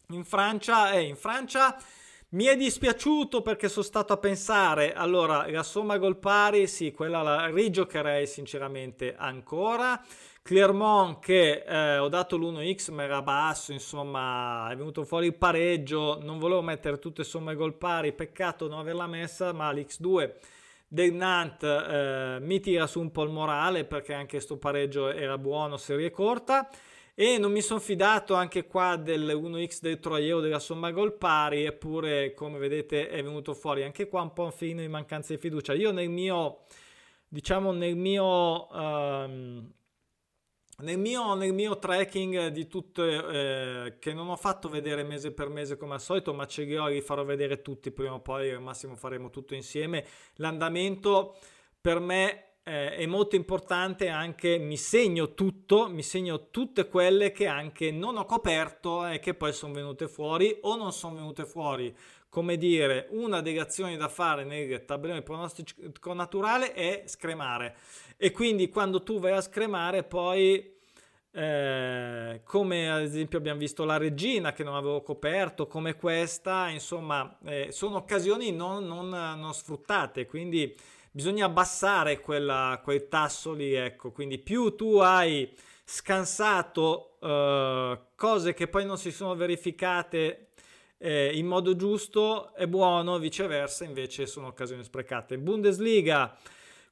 in 0.10 0.24
Francia, 0.24 0.92
eh, 0.92 1.02
in 1.02 1.16
Francia 1.16 1.78
mi 2.30 2.46
è 2.46 2.58
dispiaciuto 2.58 3.42
perché 3.42 3.70
sono 3.70 3.86
stato 3.86 4.12
a 4.14 4.18
pensare, 4.18 4.94
allora 4.94 5.50
la 5.50 5.64
somma 5.64 5.98
gol 5.98 6.18
pari, 6.18 6.68
sì, 6.68 6.92
quella 6.92 7.22
la 7.22 7.48
rigiocherei 7.48 8.28
sinceramente 8.28 9.16
ancora. 9.16 10.04
Clermont 10.42 11.20
che 11.20 11.64
eh, 11.66 11.98
ho 11.98 12.08
dato 12.08 12.38
l'1x 12.38 12.92
ma 12.92 13.04
era 13.04 13.22
basso, 13.24 13.72
insomma 13.72 14.70
è 14.70 14.76
venuto 14.76 15.04
fuori 15.04 15.28
il 15.28 15.36
pareggio, 15.36 16.20
non 16.22 16.38
volevo 16.38 16.62
mettere 16.62 17.00
tutte 17.00 17.24
somme 17.24 17.56
gol 17.56 17.74
pari, 17.76 18.14
peccato 18.14 18.68
non 18.68 18.80
averla 18.80 19.08
messa, 19.08 19.54
ma 19.54 19.72
l'x2 19.72 20.34
del 20.88 21.14
Nantes 21.14 21.84
eh, 21.88 22.38
mi 22.42 22.60
tira 22.60 22.86
su 22.86 23.00
un 23.00 23.12
po' 23.12 23.24
il 23.24 23.32
morale 23.32 23.86
perché 23.86 24.14
anche 24.14 24.36
questo 24.36 24.58
pareggio 24.58 25.10
era 25.10 25.38
buono, 25.38 25.78
serie 25.78 26.12
corta. 26.12 26.70
E 27.18 27.38
non 27.38 27.54
mi 27.54 27.62
sono 27.62 27.80
fidato 27.80 28.34
anche 28.34 28.68
qua 28.68 28.98
del 28.98 29.26
1x 29.26 29.80
del 29.80 30.02
Troieo 30.02 30.42
della 30.42 30.60
somma 30.60 30.92
gol 30.92 31.14
pari, 31.14 31.64
eppure 31.64 32.34
come 32.34 32.58
vedete 32.58 33.08
è 33.08 33.24
venuto 33.24 33.54
fuori 33.54 33.84
anche 33.84 34.10
qua 34.10 34.22
un 34.22 34.34
po' 34.34 34.44
un 34.44 34.52
filino 34.52 34.82
di 34.82 34.90
mancanza 34.90 35.34
di 35.34 35.40
fiducia. 35.40 35.72
Io 35.74 35.92
nel 35.92 36.10
mio, 36.10 36.64
diciamo 37.28 37.72
nel 37.72 37.96
mio... 37.96 38.68
Um, 38.70 39.74
nel 40.80 41.00
mio, 41.00 41.36
nel 41.36 41.54
mio, 41.54 41.80
tracking 41.80 42.48
di 42.48 42.68
tutte, 42.68 43.04
eh, 43.06 43.98
che 43.98 44.14
non 44.14 44.28
ho 44.28 44.36
fatto 44.36 44.68
vedere 44.68 45.04
mese 45.04 45.32
per 45.32 45.48
mese 45.48 45.78
come 45.78 45.94
al 45.94 46.02
solito, 46.02 46.34
ma 46.34 46.46
ce 46.48 46.64
li 46.64 46.76
ho, 46.76 46.88
li 46.88 47.00
farò 47.00 47.24
vedere 47.24 47.62
tutti 47.62 47.92
prima 47.92 48.16
o 48.16 48.20
poi, 48.20 48.52
al 48.52 48.62
massimo 48.62 48.98
faremo 48.98 49.30
tutto 49.30 49.56
insieme. 49.56 50.06
L'andamento 50.36 51.38
per 51.80 52.00
me 52.00 52.45
eh, 52.68 52.96
è 52.96 53.06
molto 53.06 53.36
importante 53.36 54.10
anche 54.10 54.58
mi 54.58 54.76
segno 54.76 55.36
tutto, 55.36 55.88
mi 55.88 56.02
segno 56.02 56.50
tutte 56.50 56.88
quelle 56.88 57.32
che 57.32 57.46
anche 57.46 57.92
non 57.92 58.18
ho 58.18 58.26
coperto 58.26 59.06
e 59.06 59.20
che 59.20 59.36
poi 59.36 59.54
sono 59.54 59.74
venute 59.74 60.08
fuori 60.08 60.58
o 60.62 60.76
non 60.76 60.92
sono 60.92 61.16
venute 61.16 61.46
fuori. 61.46 61.96
Come 62.28 62.58
dire, 62.58 63.08
una 63.12 63.42
delle 63.42 63.60
azioni 63.60 63.96
da 63.98 64.10
fare 64.10 64.44
nel 64.44 64.84
tabellone 64.84 65.22
pronostico 65.22 66.14
naturale 66.14 66.74
è 66.74 67.04
scremare. 67.06 67.78
E 68.18 68.32
quindi 68.32 68.68
quando 68.70 69.04
tu 69.04 69.20
vai 69.20 69.34
a 69.34 69.42
scremare 69.42 70.04
poi 70.04 70.74
eh, 71.32 72.42
come 72.44 72.92
ad 72.92 73.02
esempio 73.04 73.38
abbiamo 73.38 73.60
visto 73.60 73.86
la 73.86 73.98
regina 73.98 74.54
che 74.54 74.64
non 74.64 74.76
avevo 74.76 75.02
coperto, 75.02 75.68
come 75.68 75.96
questa, 75.96 76.70
insomma, 76.70 77.38
eh, 77.46 77.68
sono 77.72 77.98
occasioni 77.98 78.52
non, 78.52 78.86
non, 78.86 79.10
non 79.10 79.54
sfruttate, 79.54 80.26
quindi 80.26 80.76
bisogna 81.16 81.46
abbassare 81.46 82.20
quella, 82.20 82.82
quel 82.84 83.08
tasso 83.08 83.54
lì, 83.54 83.74
ecco, 83.74 84.12
quindi 84.12 84.38
più 84.38 84.76
tu 84.76 84.98
hai 84.98 85.50
scansato 85.86 87.16
uh, 87.22 87.98
cose 88.16 88.54
che 88.54 88.68
poi 88.68 88.84
non 88.84 88.98
si 88.98 89.12
sono 89.12 89.34
verificate 89.34 90.50
eh, 90.98 91.32
in 91.34 91.46
modo 91.46 91.78
giusto 91.78 92.54
è 92.54 92.68
buono, 92.68 93.18
viceversa 93.18 93.86
invece 93.86 94.26
sono 94.26 94.48
occasioni 94.48 94.84
sprecate. 94.84 95.38
Bundesliga, 95.38 96.36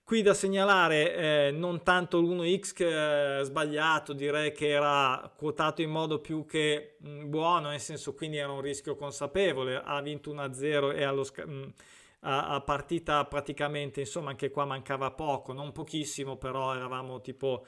qui 0.05 0.21
da 0.21 0.33
segnalare 0.33 1.15
eh, 1.15 1.51
non 1.51 1.83
tanto 1.83 2.21
l'1x 2.21 2.71
che 2.73 3.39
è 3.39 3.43
sbagliato, 3.43 4.13
direi 4.13 4.53
che 4.53 4.69
era 4.69 5.29
quotato 5.35 5.81
in 5.81 5.89
modo 5.89 6.19
più 6.19 6.45
che 6.45 6.95
mh, 6.99 7.09
mm, 7.09 7.29
buono, 7.29 7.69
nel 7.71 7.81
senso 7.81 8.13
quindi 8.13 8.37
era 8.37 8.53
un 8.53 8.61
rischio 8.61 8.95
consapevole, 8.95 9.81
ha 9.83 10.01
vinto 10.01 10.33
1-0 10.33 10.95
e 10.95 11.03
allo 11.03 11.25
sc- 11.25 11.43
mh, 11.45 11.51
mm, 11.51 11.69
a, 12.23 12.49
a 12.49 12.61
partita 12.61 13.25
praticamente, 13.25 14.01
insomma 14.01 14.29
anche 14.31 14.49
qua 14.51 14.65
mancava 14.65 15.11
poco, 15.11 15.53
non 15.53 15.71
pochissimo, 15.71 16.37
però 16.37 16.75
eravamo 16.75 17.21
tipo, 17.21 17.65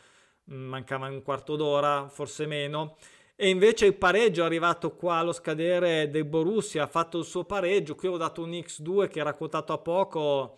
mm, 0.52 0.66
mancava 0.68 1.08
un 1.08 1.22
quarto 1.22 1.56
d'ora, 1.56 2.08
forse 2.10 2.46
meno. 2.46 2.98
E 3.36 3.50
invece 3.50 3.86
il 3.86 3.96
pareggio 3.96 4.44
è 4.44 4.46
arrivato 4.46 4.96
qua 4.96 5.18
allo 5.18 5.34
scadere 5.34 6.10
del 6.10 6.26
Borussia, 6.26 6.84
ha 6.84 6.88
fatto 6.88 7.20
il 7.20 7.26
suo 7.26 7.44
pareggio, 7.44 7.96
qui 7.96 8.08
ho 8.08 8.18
dato 8.18 8.42
un 8.42 8.52
X2 8.52 9.10
che 9.10 9.20
era 9.20 9.34
quotato 9.34 9.74
a 9.74 9.78
poco 9.78 10.58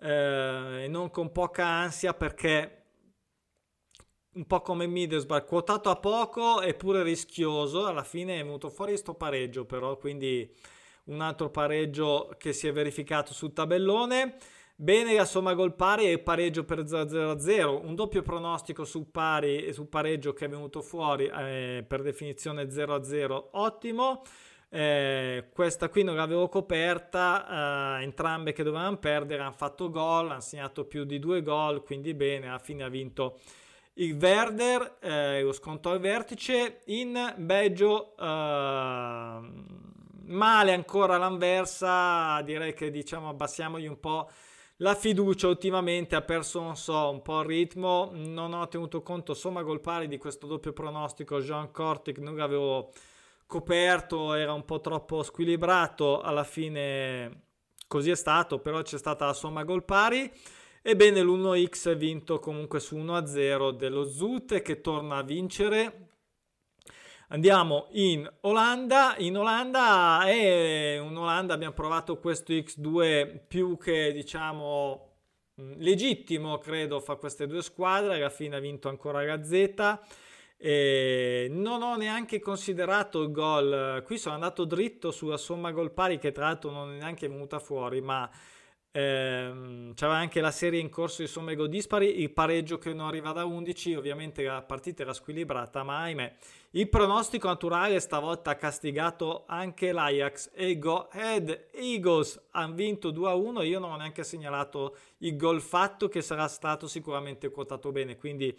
eh, 0.00 0.84
e 0.84 0.88
non 0.88 1.10
con 1.10 1.30
poca 1.32 1.66
ansia 1.66 2.14
perché 2.14 2.84
un 4.36 4.46
po' 4.46 4.60
come 4.60 4.86
Middlesbrough, 4.86 5.44
quotato 5.46 5.90
a 5.90 5.96
poco 5.96 6.60
eppure 6.62 7.02
rischioso, 7.02 7.86
alla 7.86 8.02
fine 8.02 8.38
è 8.38 8.42
venuto 8.44 8.68
fuori 8.70 8.92
questo 8.92 9.14
pareggio 9.14 9.64
però, 9.66 9.96
quindi 9.96 10.50
un 11.06 11.20
altro 11.20 11.50
pareggio 11.50 12.34
che 12.38 12.52
si 12.52 12.66
è 12.66 12.72
verificato 12.72 13.32
sul 13.32 13.52
tabellone. 13.52 14.36
Bene 14.78 15.14
la 15.14 15.24
somma 15.24 15.54
gol 15.54 15.74
pari 15.74 16.10
e 16.10 16.18
pareggio 16.18 16.64
per 16.64 16.80
0-0-0, 16.80 17.86
un 17.86 17.94
doppio 17.94 18.20
pronostico 18.20 18.84
sul 18.84 19.06
pari 19.06 19.64
e 19.64 19.72
sul 19.72 19.86
pareggio 19.86 20.34
che 20.34 20.44
è 20.44 20.48
venuto 20.48 20.82
fuori 20.82 21.26
eh, 21.34 21.82
per 21.86 22.02
definizione 22.02 22.64
0-0, 22.64 23.48
ottimo. 23.52 24.22
Eh, 24.68 25.48
questa 25.54 25.88
qui 25.88 26.02
non 26.02 26.16
l'avevo 26.16 26.48
coperta, 26.48 27.98
eh, 27.98 28.02
entrambe 28.02 28.52
che 28.52 28.62
dovevano 28.62 28.98
perdere 28.98 29.40
hanno 29.40 29.52
fatto 29.52 29.88
gol, 29.88 30.30
hanno 30.30 30.40
segnato 30.40 30.84
più 30.84 31.04
di 31.04 31.18
due 31.18 31.40
gol, 31.40 31.82
quindi 31.82 32.12
bene, 32.12 32.48
alla 32.48 32.58
fine 32.58 32.82
ha 32.84 32.88
vinto 32.88 33.38
il 33.94 34.14
Werder, 34.20 34.98
eh, 35.00 35.40
lo 35.40 35.52
sconto 35.52 35.88
al 35.88 36.00
vertice, 36.00 36.80
in 36.86 37.34
Belgio 37.38 38.14
eh, 38.18 39.40
male 40.26 40.72
ancora 40.72 41.16
l'Anversa, 41.16 42.40
direi 42.42 42.74
che 42.74 42.90
diciamo 42.90 43.28
abbassiamogli 43.28 43.86
un 43.86 44.00
po' 44.00 44.28
la 44.80 44.94
fiducia 44.94 45.48
ultimamente 45.48 46.16
ha 46.16 46.20
perso 46.20 46.60
non 46.60 46.76
so 46.76 47.08
un 47.10 47.22
po' 47.22 47.40
il 47.40 47.46
ritmo. 47.46 48.10
Non 48.12 48.52
ho 48.52 48.68
tenuto 48.68 49.02
conto 49.02 49.32
somma 49.32 49.62
gol 49.62 49.80
pari 49.80 50.06
di 50.06 50.18
questo 50.18 50.46
doppio 50.46 50.72
pronostico 50.72 51.40
Jean 51.40 51.70
Cortic 51.70 52.18
non 52.18 52.36
l'avevo 52.36 52.92
coperto 53.46 54.34
era 54.34 54.52
un 54.52 54.64
po' 54.64 54.80
troppo 54.80 55.22
squilibrato 55.22 56.20
alla 56.20 56.44
fine 56.44 57.44
così 57.86 58.10
è 58.10 58.16
stato 58.16 58.58
però 58.58 58.82
c'è 58.82 58.98
stata 58.98 59.26
la 59.26 59.32
somma 59.32 59.64
gol 59.64 59.84
pari. 59.84 60.30
Ebbene 60.82 61.20
l'1x 61.22 61.96
vinto 61.96 62.38
comunque 62.38 62.78
su 62.78 62.96
1-0 62.96 63.70
dello 63.70 64.04
Zute 64.04 64.62
che 64.62 64.80
torna 64.80 65.16
a 65.16 65.22
vincere 65.22 66.05
Andiamo 67.28 67.88
in 67.90 68.30
Olanda. 68.42 69.16
In 69.18 69.36
Olanda 69.36 70.24
è 70.26 70.96
un 70.98 71.16
Olanda 71.16 71.54
abbiamo 71.54 71.74
provato 71.74 72.18
questo 72.18 72.52
X2 72.52 73.40
più 73.48 73.76
che 73.78 74.12
diciamo 74.12 75.16
mm, 75.60 75.72
legittimo, 75.78 76.58
credo, 76.58 77.00
fa 77.00 77.16
queste 77.16 77.48
due 77.48 77.62
squadre. 77.62 78.14
Alla 78.16 78.30
fine 78.30 78.54
ha 78.56 78.60
vinto 78.60 78.88
ancora 78.88 79.24
Gazzetta. 79.24 80.00
E 80.56 81.48
non 81.50 81.82
ho 81.82 81.96
neanche 81.96 82.38
considerato 82.38 83.20
il 83.22 83.32
gol. 83.32 84.04
Qui 84.04 84.18
sono 84.18 84.36
andato 84.36 84.64
dritto 84.64 85.10
sulla 85.10 85.36
somma 85.36 85.72
gol 85.72 85.90
pari, 85.90 86.18
che 86.18 86.30
tra 86.30 86.44
l'altro 86.46 86.70
non 86.70 86.92
è 86.92 86.98
neanche 86.98 87.28
venuta 87.28 87.58
fuori, 87.58 88.00
ma 88.00 88.30
Ehm, 88.98 89.92
c'era 89.92 90.14
anche 90.14 90.40
la 90.40 90.50
serie 90.50 90.80
in 90.80 90.88
corso 90.88 91.20
di 91.20 91.28
somme 91.28 91.54
gol 91.54 91.68
dispari, 91.68 92.22
il 92.22 92.30
pareggio 92.30 92.78
che 92.78 92.94
non 92.94 93.08
arriva 93.08 93.32
da 93.32 93.44
11, 93.44 93.94
ovviamente 93.94 94.42
la 94.42 94.62
partita 94.62 95.02
era 95.02 95.12
squilibrata, 95.12 95.82
ma 95.82 95.98
ahimè 95.98 96.32
il 96.70 96.88
pronostico 96.88 97.46
naturale 97.46 98.00
stavolta 98.00 98.52
ha 98.52 98.54
castigato 98.54 99.44
anche 99.48 99.92
l'Ajax 99.92 100.50
e 100.54 100.70
i 100.70 100.78
Go 100.78 101.08
Ahead 101.10 101.66
Eagles 101.72 102.40
hanno 102.52 102.74
vinto 102.74 103.10
2-1, 103.10 103.66
io 103.66 103.78
non 103.80 103.92
ho 103.92 103.96
neanche 103.96 104.24
segnalato 104.24 104.96
il 105.18 105.36
gol 105.36 105.60
fatto 105.60 106.08
che 106.08 106.22
sarà 106.22 106.48
stato 106.48 106.86
sicuramente 106.86 107.50
quotato 107.50 107.92
bene, 107.92 108.16
quindi 108.16 108.58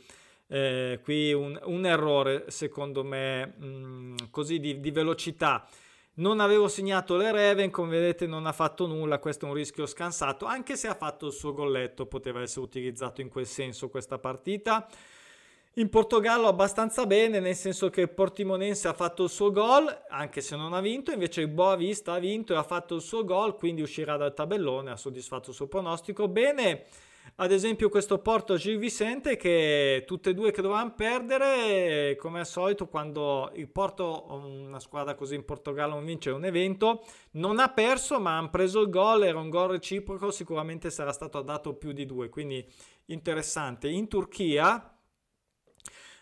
eh, 0.49 0.99
qui 1.01 1.33
un, 1.33 1.59
un, 1.63 1.85
errore 1.87 2.51
secondo 2.51 3.03
me 3.03 3.55
mh, 3.57 3.65
mm, 3.65 4.15
così 4.29 4.59
di, 4.59 4.79
di 4.79 4.91
velocità. 4.91 5.67
Non 6.19 6.39
avevo 6.39 6.67
segnato 6.67 7.15
le 7.15 7.31
Reven, 7.31 7.69
come 7.69 7.91
vedete 7.91 8.25
non 8.25 8.47
ha 8.47 8.51
fatto 8.51 8.87
nulla, 8.87 9.19
questo 9.19 9.45
è 9.45 9.49
un 9.49 9.53
rischio 9.53 9.85
scansato, 9.85 10.45
anche 10.45 10.75
se 10.75 10.87
ha 10.87 10.95
fatto 10.95 11.27
il 11.27 11.31
suo 11.31 11.53
golletto, 11.53 12.07
poteva 12.07 12.41
essere 12.41 12.65
utilizzato 12.65 13.21
in 13.21 13.29
quel 13.29 13.45
senso 13.45 13.87
questa 13.89 14.17
partita. 14.17 14.87
In 15.73 15.89
Portogallo 15.89 16.47
abbastanza 16.47 17.05
bene, 17.05 17.39
nel 17.39 17.53
senso 17.53 17.91
che 17.91 18.01
il 18.01 18.09
Portimonense 18.09 18.87
ha 18.87 18.93
fatto 18.93 19.25
il 19.25 19.29
suo 19.29 19.51
gol, 19.51 20.05
anche 20.09 20.41
se 20.41 20.55
non 20.55 20.73
ha 20.73 20.81
vinto, 20.81 21.11
invece 21.11 21.41
il 21.41 21.49
Boavista 21.49 22.13
ha 22.13 22.19
vinto 22.19 22.53
e 22.53 22.55
ha 22.55 22.63
fatto 22.63 22.95
il 22.95 23.01
suo 23.01 23.23
gol, 23.23 23.55
quindi 23.55 23.83
uscirà 23.83 24.17
dal 24.17 24.33
tabellone, 24.33 24.89
ha 24.89 24.95
soddisfatto 24.95 25.51
il 25.51 25.55
suo 25.55 25.67
pronostico. 25.67 26.27
Bene, 26.27 26.85
ad 27.39 27.51
esempio 27.51 27.89
questo 27.89 28.17
Porto 28.17 28.55
Gil 28.55 28.79
Vicente 28.79 29.35
che 29.35 30.03
tutte 30.07 30.31
e 30.31 30.33
due 30.33 30.51
che 30.51 30.63
dovevano 30.63 30.95
perdere 30.95 32.15
come 32.15 32.39
al 32.39 32.47
solito 32.47 32.87
quando 32.87 33.51
il 33.53 33.67
Porto 33.67 34.25
una 34.31 34.79
squadra 34.79 35.13
così 35.13 35.35
in 35.35 35.45
Portogallo 35.45 35.93
non 35.93 36.05
vince 36.05 36.31
un 36.31 36.45
evento 36.45 37.05
non 37.31 37.59
ha 37.59 37.69
perso 37.69 38.19
ma 38.19 38.37
hanno 38.37 38.49
preso 38.49 38.81
il 38.81 38.89
gol 38.89 39.23
era 39.23 39.37
un 39.37 39.49
gol 39.49 39.69
reciproco 39.69 40.31
sicuramente 40.31 40.89
sarà 40.89 41.11
stato 41.11 41.39
dato 41.43 41.75
più 41.75 41.91
di 41.91 42.07
due 42.07 42.29
quindi 42.29 42.65
interessante 43.05 43.87
in 43.87 44.07
Turchia 44.07 44.91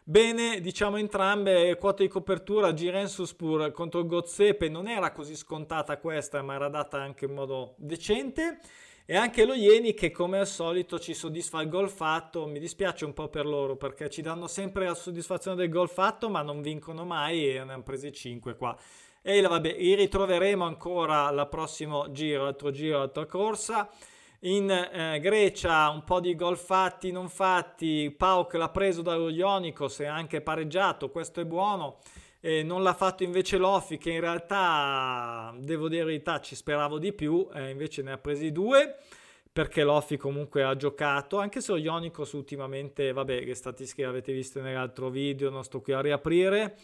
Bene, 0.08 0.62
diciamo 0.62 0.98
entrambe 0.98 1.76
quote 1.78 2.04
di 2.04 2.10
copertura, 2.10 2.76
Girensuspur 2.76 3.72
contro 3.72 4.06
Gozzepe 4.06 4.70
non 4.70 4.88
era 4.88 5.12
così 5.12 5.36
scontata 5.36 5.98
questa, 5.98 6.44
ma 6.44 6.54
era 6.54 6.70
data 6.70 7.02
anche 7.02 7.26
in 7.26 7.34
modo 7.34 7.74
decente. 7.80 8.60
E 9.08 9.16
anche 9.16 9.46
lo 9.46 9.54
Ieni 9.54 9.94
che 9.94 10.10
come 10.10 10.40
al 10.40 10.48
solito 10.48 10.98
ci 10.98 11.14
soddisfa 11.14 11.62
il 11.62 11.70
gol 11.70 11.92
fatto, 11.92 12.48
mi 12.48 12.58
dispiace 12.58 13.06
un 13.06 13.14
po' 13.14 13.28
per 13.28 13.46
loro 13.46 13.76
perché 13.76 14.10
ci 14.10 14.24
danno 14.24 14.48
sempre 14.48 14.88
la 14.88 14.96
soddisfazione 14.96 15.56
del 15.56 15.70
gol 15.70 15.90
fatto 15.90 16.28
ma 16.28 16.42
non 16.42 16.60
vincono 16.64 17.06
mai 17.06 17.50
e 17.50 17.64
ne 17.64 17.74
hanno 17.74 17.84
presi 17.84 18.12
5 18.12 18.56
qua. 18.56 18.76
E 19.22 19.42
vabbè, 19.42 19.76
li 19.78 19.94
ritroveremo 19.94 20.66
ancora 20.66 21.28
al 21.28 21.48
prossimo 21.50 22.10
giro, 22.12 22.48
altro 22.48 22.72
giro, 22.72 23.02
altra 23.02 23.28
corsa. 23.28 23.88
In 24.40 24.72
eh, 24.72 25.20
Grecia 25.20 25.88
un 25.90 26.04
po' 26.04 26.20
di 26.20 26.36
gol 26.36 26.58
fatti, 26.58 27.12
non 27.12 27.30
fatti, 27.30 28.12
Pauk 28.16 28.56
l'ha 28.56 28.70
preso 28.70 29.04
dallo 29.04 29.30
Ionikos 29.30 30.00
e 30.00 30.08
anche 30.08 30.42
pareggiato, 30.42 31.12
questo 31.12 31.42
è 31.42 31.46
buono. 31.46 31.98
Eh, 32.46 32.62
non 32.62 32.84
l'ha 32.84 32.94
fatto 32.94 33.24
invece 33.24 33.58
Loffi 33.58 33.98
che 33.98 34.12
in 34.12 34.20
realtà, 34.20 35.52
devo 35.58 35.88
dire 35.88 36.02
la 36.02 36.06
verità, 36.10 36.40
ci 36.40 36.54
speravo 36.54 37.00
di 37.00 37.12
più, 37.12 37.50
eh, 37.52 37.72
invece 37.72 38.04
ne 38.04 38.12
ha 38.12 38.20
presi 38.20 38.52
due 38.52 38.98
perché 39.52 39.84
Loffi 39.84 40.16
comunque 40.16 40.62
ha 40.62 40.76
giocato, 40.76 41.40
anche 41.40 41.60
se 41.60 41.72
lo 41.72 41.80
Ionicos 41.80 42.34
ultimamente, 42.34 43.12
vabbè, 43.14 43.44
le 43.44 43.56
statistiche 43.56 44.06
avete 44.06 44.32
visto 44.32 44.62
nell'altro 44.62 45.10
video, 45.10 45.50
non 45.50 45.64
sto 45.64 45.82
qui 45.82 45.94
a 45.94 46.02
riaprire. 46.02 46.78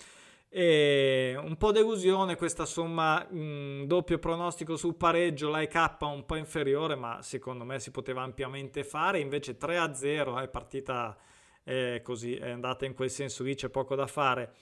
E 0.49 1.35
un 1.39 1.55
po' 1.57 1.71
delusione 1.71 2.35
questa 2.37 2.65
somma, 2.65 3.23
mh, 3.29 3.83
doppio 3.85 4.17
pronostico 4.17 4.75
sul 4.77 4.95
pareggio, 4.95 5.49
l'AEK 5.51 5.97
un 5.99 6.25
po' 6.25 6.37
inferiore, 6.37 6.95
ma 6.95 7.21
secondo 7.21 7.65
me 7.65 7.79
si 7.79 7.91
poteva 7.91 8.23
ampiamente 8.23 8.83
fare, 8.83 9.19
invece 9.19 9.59
3-0 9.59 10.41
è 10.41 10.47
partita 10.47 11.15
eh, 11.63 12.01
così, 12.03 12.35
è 12.35 12.49
andata 12.49 12.85
in 12.85 12.95
quel 12.95 13.11
senso 13.11 13.43
lì, 13.43 13.53
c'è 13.53 13.69
poco 13.69 13.93
da 13.93 14.07
fare. 14.07 14.53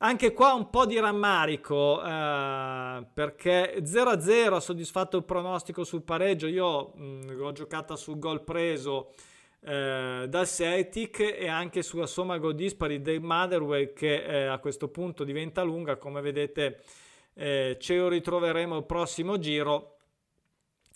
Anche 0.00 0.32
qua 0.32 0.52
un 0.52 0.70
po' 0.70 0.86
di 0.86 0.96
rammarico 1.00 2.00
eh, 2.00 3.04
perché 3.12 3.82
0-0 3.82 4.54
ha 4.54 4.60
soddisfatto 4.60 5.16
il 5.16 5.24
pronostico 5.24 5.82
sul 5.82 6.02
pareggio. 6.02 6.46
Io 6.46 6.92
mh, 6.94 7.32
l'ho 7.32 7.50
giocata 7.50 7.96
sul 7.96 8.20
gol 8.20 8.44
preso 8.44 9.14
eh, 9.60 10.26
dal 10.28 10.46
Celtic 10.46 11.18
e 11.18 11.48
anche 11.48 11.82
sulla 11.82 12.06
somma 12.06 12.38
gol 12.38 12.54
dispari 12.54 13.02
del 13.02 13.20
Motherwell 13.20 13.92
che 13.92 14.22
eh, 14.22 14.44
a 14.46 14.58
questo 14.58 14.86
punto 14.86 15.24
diventa 15.24 15.62
lunga. 15.62 15.96
Come 15.96 16.20
vedete, 16.20 16.80
eh, 17.34 17.76
ce 17.80 17.96
lo 17.96 18.06
ritroveremo 18.08 18.76
il 18.76 18.84
prossimo 18.84 19.36
giro. 19.38 19.96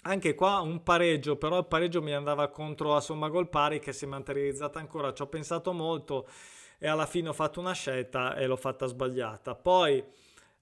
Anche 0.05 0.35
qua 0.37 0.61
un 0.61 0.85
pareggio, 0.85 1.35
però 1.37 1.59
il 1.59 1.67
pareggio 1.67 2.03
mi 2.03 2.13
andava 2.13 2.49
contro 2.49 2.93
la 2.93 3.01
somma 3.01 3.29
gol 3.29 3.49
pari 3.49 3.81
che 3.81 3.93
si 3.93 4.05
è 4.05 4.09
materializzata 4.09 4.79
ancora. 4.79 5.13
Ci 5.13 5.23
ho 5.23 5.27
pensato 5.27 5.73
molto 5.73 6.29
e 6.83 6.89
alla 6.89 7.07
fine 7.07 7.29
ho 7.29 7.33
fatto 7.33 7.61
una 7.61 7.75
scelta 7.75 8.35
e 8.35 8.45
l'ho 8.45 8.57
fatta 8.57 8.87
sbagliata. 8.87 9.55
Poi, 9.55 10.03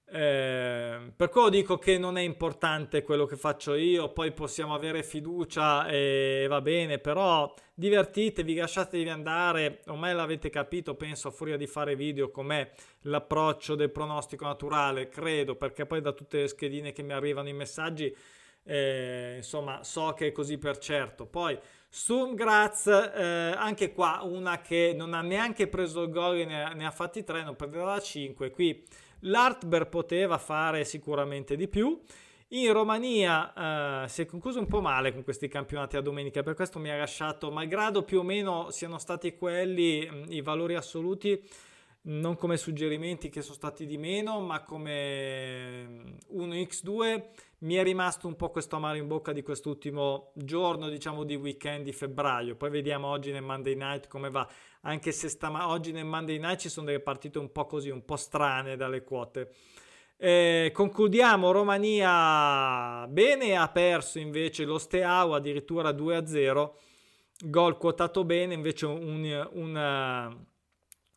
eh, 0.05 1.13
per 1.17 1.29
quello 1.31 1.49
dico 1.49 1.79
che 1.79 1.97
non 1.97 2.19
è 2.19 2.21
importante 2.21 3.03
quello 3.03 3.25
che 3.25 3.37
faccio 3.37 3.73
io, 3.73 4.13
poi 4.13 4.31
possiamo 4.33 4.75
avere 4.75 5.03
fiducia 5.03 5.87
e 5.87 6.45
va 6.47 6.61
bene, 6.61 6.99
però 6.99 7.51
divertitevi, 7.73 8.55
lasciatevi 8.55 9.09
andare, 9.09 9.81
ormai 9.87 10.15
l'avete 10.15 10.51
capito, 10.51 10.95
penso, 10.95 11.29
a 11.29 11.31
furia 11.31 11.57
di 11.57 11.67
fare 11.67 11.97
video, 11.97 12.31
com'è 12.31 12.71
l'approccio 13.05 13.75
del 13.75 13.91
pronostico 13.91 14.45
naturale, 14.45 15.09
credo, 15.09 15.55
perché 15.55 15.87
poi 15.87 16.03
da 16.03 16.13
tutte 16.13 16.41
le 16.43 16.49
schedine 16.49 16.93
che 16.93 17.03
mi 17.03 17.15
arrivano 17.15 17.49
i 17.49 17.55
messaggi, 17.55 18.15
eh, 18.65 19.35
insomma, 19.37 19.83
so 19.83 20.13
che 20.17 20.29
è 20.29 20.33
così 20.33 20.59
per 20.59 20.79
certo. 20.79 21.27
Poi 21.27 21.59
Sturmgraz, 21.89 22.87
eh, 22.87 23.55
anche 23.57 23.93
qua 23.93 24.21
una 24.23 24.61
che 24.61 24.95
non 24.97 25.13
ha 25.13 25.23
neanche 25.23 25.67
preso 25.67 26.03
il 26.03 26.11
gol, 26.11 26.37
ne, 26.47 26.73
ne 26.75 26.87
ha 26.87 26.91
fatti 26.91 27.25
tre, 27.25 27.43
non 27.43 27.57
prenderà 27.57 27.99
5. 27.99 28.51
Qui 28.51 28.85
l'Artber 29.21 29.89
poteva 29.89 30.39
fare 30.39 30.85
sicuramente 30.85 31.57
di 31.57 31.69
più. 31.69 32.01
In 32.53 32.73
Romania 32.73 34.05
eh, 34.05 34.09
si 34.09 34.23
è 34.23 34.27
concluso 34.27 34.59
un 34.59 34.67
po' 34.67 34.81
male 34.81 35.13
con 35.13 35.23
questi 35.23 35.47
campionati 35.47 35.97
a 35.97 36.01
domenica, 36.01 36.43
per 36.43 36.55
questo 36.55 36.81
mi 36.81 36.91
ha 36.91 36.97
lasciato, 36.97 37.51
malgrado 37.53 38.03
più 38.03 38.21
o 38.21 38.23
meno 38.25 38.71
siano 38.71 38.99
stati 38.99 39.37
quelli 39.37 40.09
mh, 40.11 40.33
i 40.33 40.41
valori 40.41 40.75
assoluti, 40.75 41.41
non 42.03 42.37
come 42.37 42.57
suggerimenti 42.57 43.29
che 43.29 43.43
sono 43.43 43.55
stati 43.55 43.85
di 43.85 43.99
meno, 43.99 44.41
ma 44.41 44.63
come 44.63 46.17
1x2 46.33 47.25
mi 47.59 47.75
è 47.75 47.83
rimasto 47.83 48.27
un 48.27 48.37
po' 48.37 48.51
questo 48.51 48.77
amaro 48.77 48.97
in 48.97 49.07
bocca 49.07 49.33
di 49.33 49.43
quest'ultimo 49.43 50.33
giorno, 50.35 50.89
diciamo 50.89 51.25
di 51.25 51.35
weekend 51.35 51.85
di 51.85 51.93
febbraio. 51.93 52.57
Poi 52.57 52.71
vediamo 52.71 53.09
oggi 53.09 53.33
nel 53.33 53.43
Monday 53.43 53.75
night 53.75 54.09
come 54.09 54.31
va, 54.31 54.49
anche 54.83 55.13
se 55.13 55.29
stama- 55.29 55.69
oggi 55.69 55.93
nel 55.93 56.07
Monday 56.07 56.39
night 56.39 56.61
ci 56.61 56.69
sono 56.71 56.87
delle 56.87 57.01
partite 57.01 57.39
un 57.39 57.53
po' 57.53 57.67
così, 57.67 57.91
un 57.91 58.05
po' 58.05 58.17
strane 58.17 58.77
dalle 58.77 59.03
quote. 59.05 59.53
Eh, 60.17 60.71
concludiamo 60.73 61.51
Romania 61.51 63.07
bene, 63.09 63.57
ha 63.57 63.69
perso 63.69 64.19
invece 64.19 64.65
lo 64.65 64.79
Steau 64.79 65.33
addirittura 65.33 65.91
2-0, 65.91 66.73
gol 67.45 67.77
quotato 67.77 68.25
bene, 68.25 68.55
invece 68.55 68.87
un, 68.87 69.49
un 69.53 70.47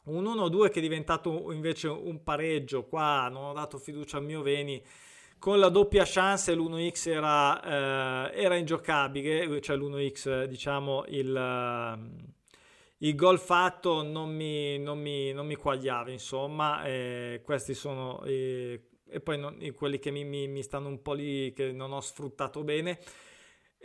1-2 0.07 0.69
che 0.69 0.79
è 0.79 0.81
diventato 0.81 1.51
invece 1.51 1.87
un 1.87 2.23
pareggio, 2.23 2.85
qua 2.85 3.29
non 3.31 3.45
ho 3.45 3.53
dato 3.53 3.77
fiducia 3.77 4.17
al 4.17 4.23
mio 4.23 4.41
Veni, 4.41 4.81
con 5.39 5.59
la 5.59 5.69
doppia 5.69 6.03
chance 6.05 6.53
l'1x 6.53 7.09
era, 7.09 8.29
eh, 8.31 8.41
era 8.41 8.55
ingiocabile, 8.55 9.61
cioè 9.61 9.77
l'1x 9.77 10.43
diciamo 10.45 11.05
il 11.07 12.31
il 13.03 13.15
gol 13.15 13.37
fatto 13.37 14.01
non 14.01 14.33
mi, 14.33 14.79
non 14.79 14.97
mi, 14.97 15.33
non 15.33 15.45
mi 15.45 15.55
quagliava, 15.55 16.09
insomma, 16.09 16.85
eh, 16.85 17.41
questi 17.43 17.73
sono 17.73 18.23
eh, 18.23 18.81
e 19.13 19.19
poi 19.19 19.37
non, 19.37 19.57
quelli 19.75 19.99
che 19.99 20.09
mi, 20.09 20.23
mi, 20.23 20.63
stanno 20.63 20.87
un 20.87 21.01
po' 21.01 21.13
lì, 21.13 21.53
che 21.53 21.71
non 21.71 21.91
ho 21.91 22.01
sfruttato 22.01 22.63
bene. 22.63 22.99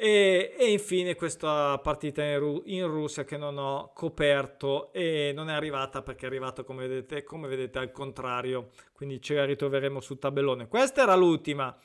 E, 0.01 0.55
e 0.57 0.71
infine 0.71 1.17
questa 1.17 1.77
partita 1.79 2.23
in, 2.23 2.39
Ru- 2.39 2.63
in, 2.67 2.87
Russia 2.87 3.25
che 3.25 3.37
non 3.37 3.59
ho 3.59 3.91
coperto 3.93 4.93
e 4.93 5.33
non 5.35 5.51
è 5.51 5.53
arrivata 5.53 6.03
perché 6.03 6.27
è 6.27 6.29
arrivata 6.29 6.63
come 6.63 6.87
vedete, 6.87 7.25
come 7.25 7.49
vedete 7.49 7.81
al 7.81 7.91
contrario, 7.91 8.69
quindi 8.93 9.21
ce 9.21 9.35
la 9.35 9.45
ritroveremo 9.45 9.99
sul 9.99 10.21
tabellone. 10.21 10.69
Questa 10.69 11.03
era 11.03 11.17
l'ultima. 11.17 11.77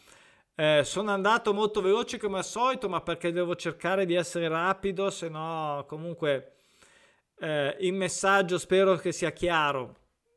Eh, 0.54 0.82
sono 0.84 1.10
andato 1.10 1.56
molto 1.56 1.82
veloce 1.82 2.19
come 2.19 2.38
al 2.38 2.45
solito, 2.45 2.88
ma 2.88 3.02
perché 3.02 3.32
devo 3.32 3.56
cercare 3.56 4.06
di 4.06 4.13
essere 4.13 4.47
rapido, 4.47 5.10
se 5.10 5.28
no 5.28 5.84
comunque 5.88 6.58
eh, 7.39 7.76
il 7.80 7.93
messaggio 7.93 8.60
spero 8.60 8.95
che 8.97 9.12
sia 9.12 9.32
chiaro. 9.32 9.95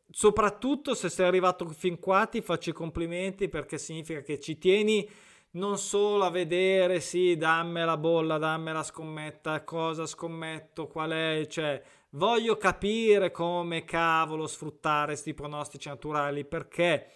Soprattutto 0.08 0.94
se 0.94 1.10
sei 1.10 1.26
arrivato 1.26 1.68
fin 1.68 1.98
qua 1.98 2.24
ti 2.24 2.40
faccio 2.40 2.70
i 2.70 2.72
complimenti 2.72 3.50
perché 3.50 3.76
significa 3.76 4.22
che 4.22 4.40
ci 4.40 4.56
tieni 4.56 5.06
non 5.56 5.78
solo 5.78 6.24
a 6.24 6.30
vedere, 6.30 7.00
sì, 7.00 7.36
dammi 7.36 7.84
la 7.84 7.96
bolla, 7.96 8.38
dammi 8.38 8.72
la 8.72 8.82
scommetta, 8.82 9.64
cosa 9.64 10.06
scommetto, 10.06 10.86
qual 10.86 11.10
è, 11.10 11.46
cioè 11.48 11.82
voglio 12.10 12.56
capire 12.56 13.30
come 13.30 13.84
cavolo 13.84 14.46
sfruttare 14.46 15.08
questi 15.08 15.34
pronostici 15.34 15.88
naturali 15.88 16.44
perché 16.44 17.10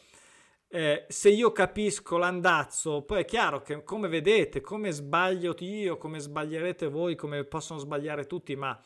eh, 0.69 1.05
se 1.09 1.29
io 1.31 1.53
capisco 1.53 2.17
l'andazzo, 2.17 3.03
poi 3.03 3.23
è 3.23 3.25
chiaro 3.25 3.61
che 3.61 3.83
come 3.83 4.09
vedete, 4.09 4.61
come 4.61 4.91
sbaglio 4.91 5.55
io, 5.59 5.97
come 5.97 6.19
sbaglierete 6.19 6.89
voi, 6.89 7.17
come 7.17 7.45
possono 7.45 7.79
sbagliare 7.79 8.27
tutti, 8.27 8.57
ma 8.57 8.79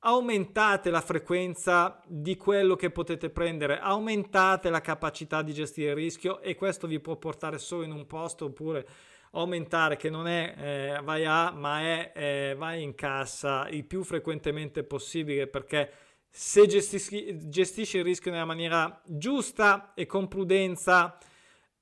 aumentate 0.00 0.90
la 0.90 1.00
frequenza 1.00 2.00
di 2.06 2.36
quello 2.36 2.76
che 2.76 2.90
potete 2.90 3.30
prendere, 3.30 3.78
aumentate 3.80 4.70
la 4.70 4.80
capacità 4.80 5.42
di 5.42 5.52
gestire 5.52 5.90
il 5.90 5.96
rischio 5.96 6.40
e 6.40 6.54
questo 6.54 6.86
vi 6.86 7.00
può 7.00 7.16
portare 7.16 7.58
solo 7.58 7.82
in 7.82 7.92
un 7.92 8.06
posto 8.06 8.46
oppure 8.46 8.86
aumentare 9.32 9.96
che 9.96 10.08
non 10.08 10.26
è 10.26 10.54
eh, 10.56 11.02
vai 11.02 11.24
a 11.26 11.50
ma 11.50 11.80
è 11.80 12.12
eh, 12.14 12.54
vai 12.56 12.82
in 12.82 12.94
cassa 12.94 13.68
il 13.68 13.84
più 13.84 14.02
frequentemente 14.02 14.84
possibile 14.84 15.48
perché 15.48 15.92
se 16.30 16.66
gestisci, 16.66 17.48
gestisci 17.48 17.98
il 17.98 18.04
rischio 18.04 18.30
nella 18.30 18.44
maniera 18.44 19.02
giusta 19.04 19.92
e 19.94 20.06
con 20.06 20.28
prudenza 20.28 21.18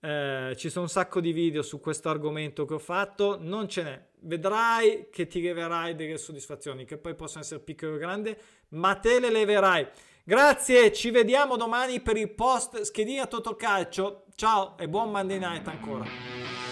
eh, 0.01 0.55
ci 0.57 0.69
sono 0.69 0.85
un 0.85 0.91
sacco 0.91 1.21
di 1.21 1.33
video 1.33 1.63
su 1.63 1.81
questo 1.81 2.09
argomento 2.09 2.65
che 2.65 2.75
ho 2.75 2.79
fatto, 2.79 3.39
non 3.41 3.69
ce 3.69 3.83
n'è. 3.83 4.07
Vedrai 4.21 5.09
che 5.11 5.27
ti 5.27 5.41
leverai 5.41 5.95
delle 5.95 6.19
soddisfazioni, 6.19 6.85
che 6.85 6.99
poi 6.99 7.15
possono 7.15 7.43
essere 7.43 7.61
piccole 7.61 7.93
o 7.95 7.99
grandi, 7.99 8.37
ma 8.71 8.95
te 8.97 9.21
le 9.21 9.31
leverai. 9.31 9.87
Grazie, 10.25 10.93
ci 10.93 11.11
vediamo 11.11 11.57
domani 11.57 12.01
per 12.01 12.17
il 12.17 12.31
post 12.31 12.81
schedina 12.83 13.27
Totocalcio. 13.27 14.25
Ciao 14.35 14.77
e 14.77 14.89
buon 14.89 15.11
Monday 15.11 15.39
night 15.39 15.69
ancora. 15.69 16.66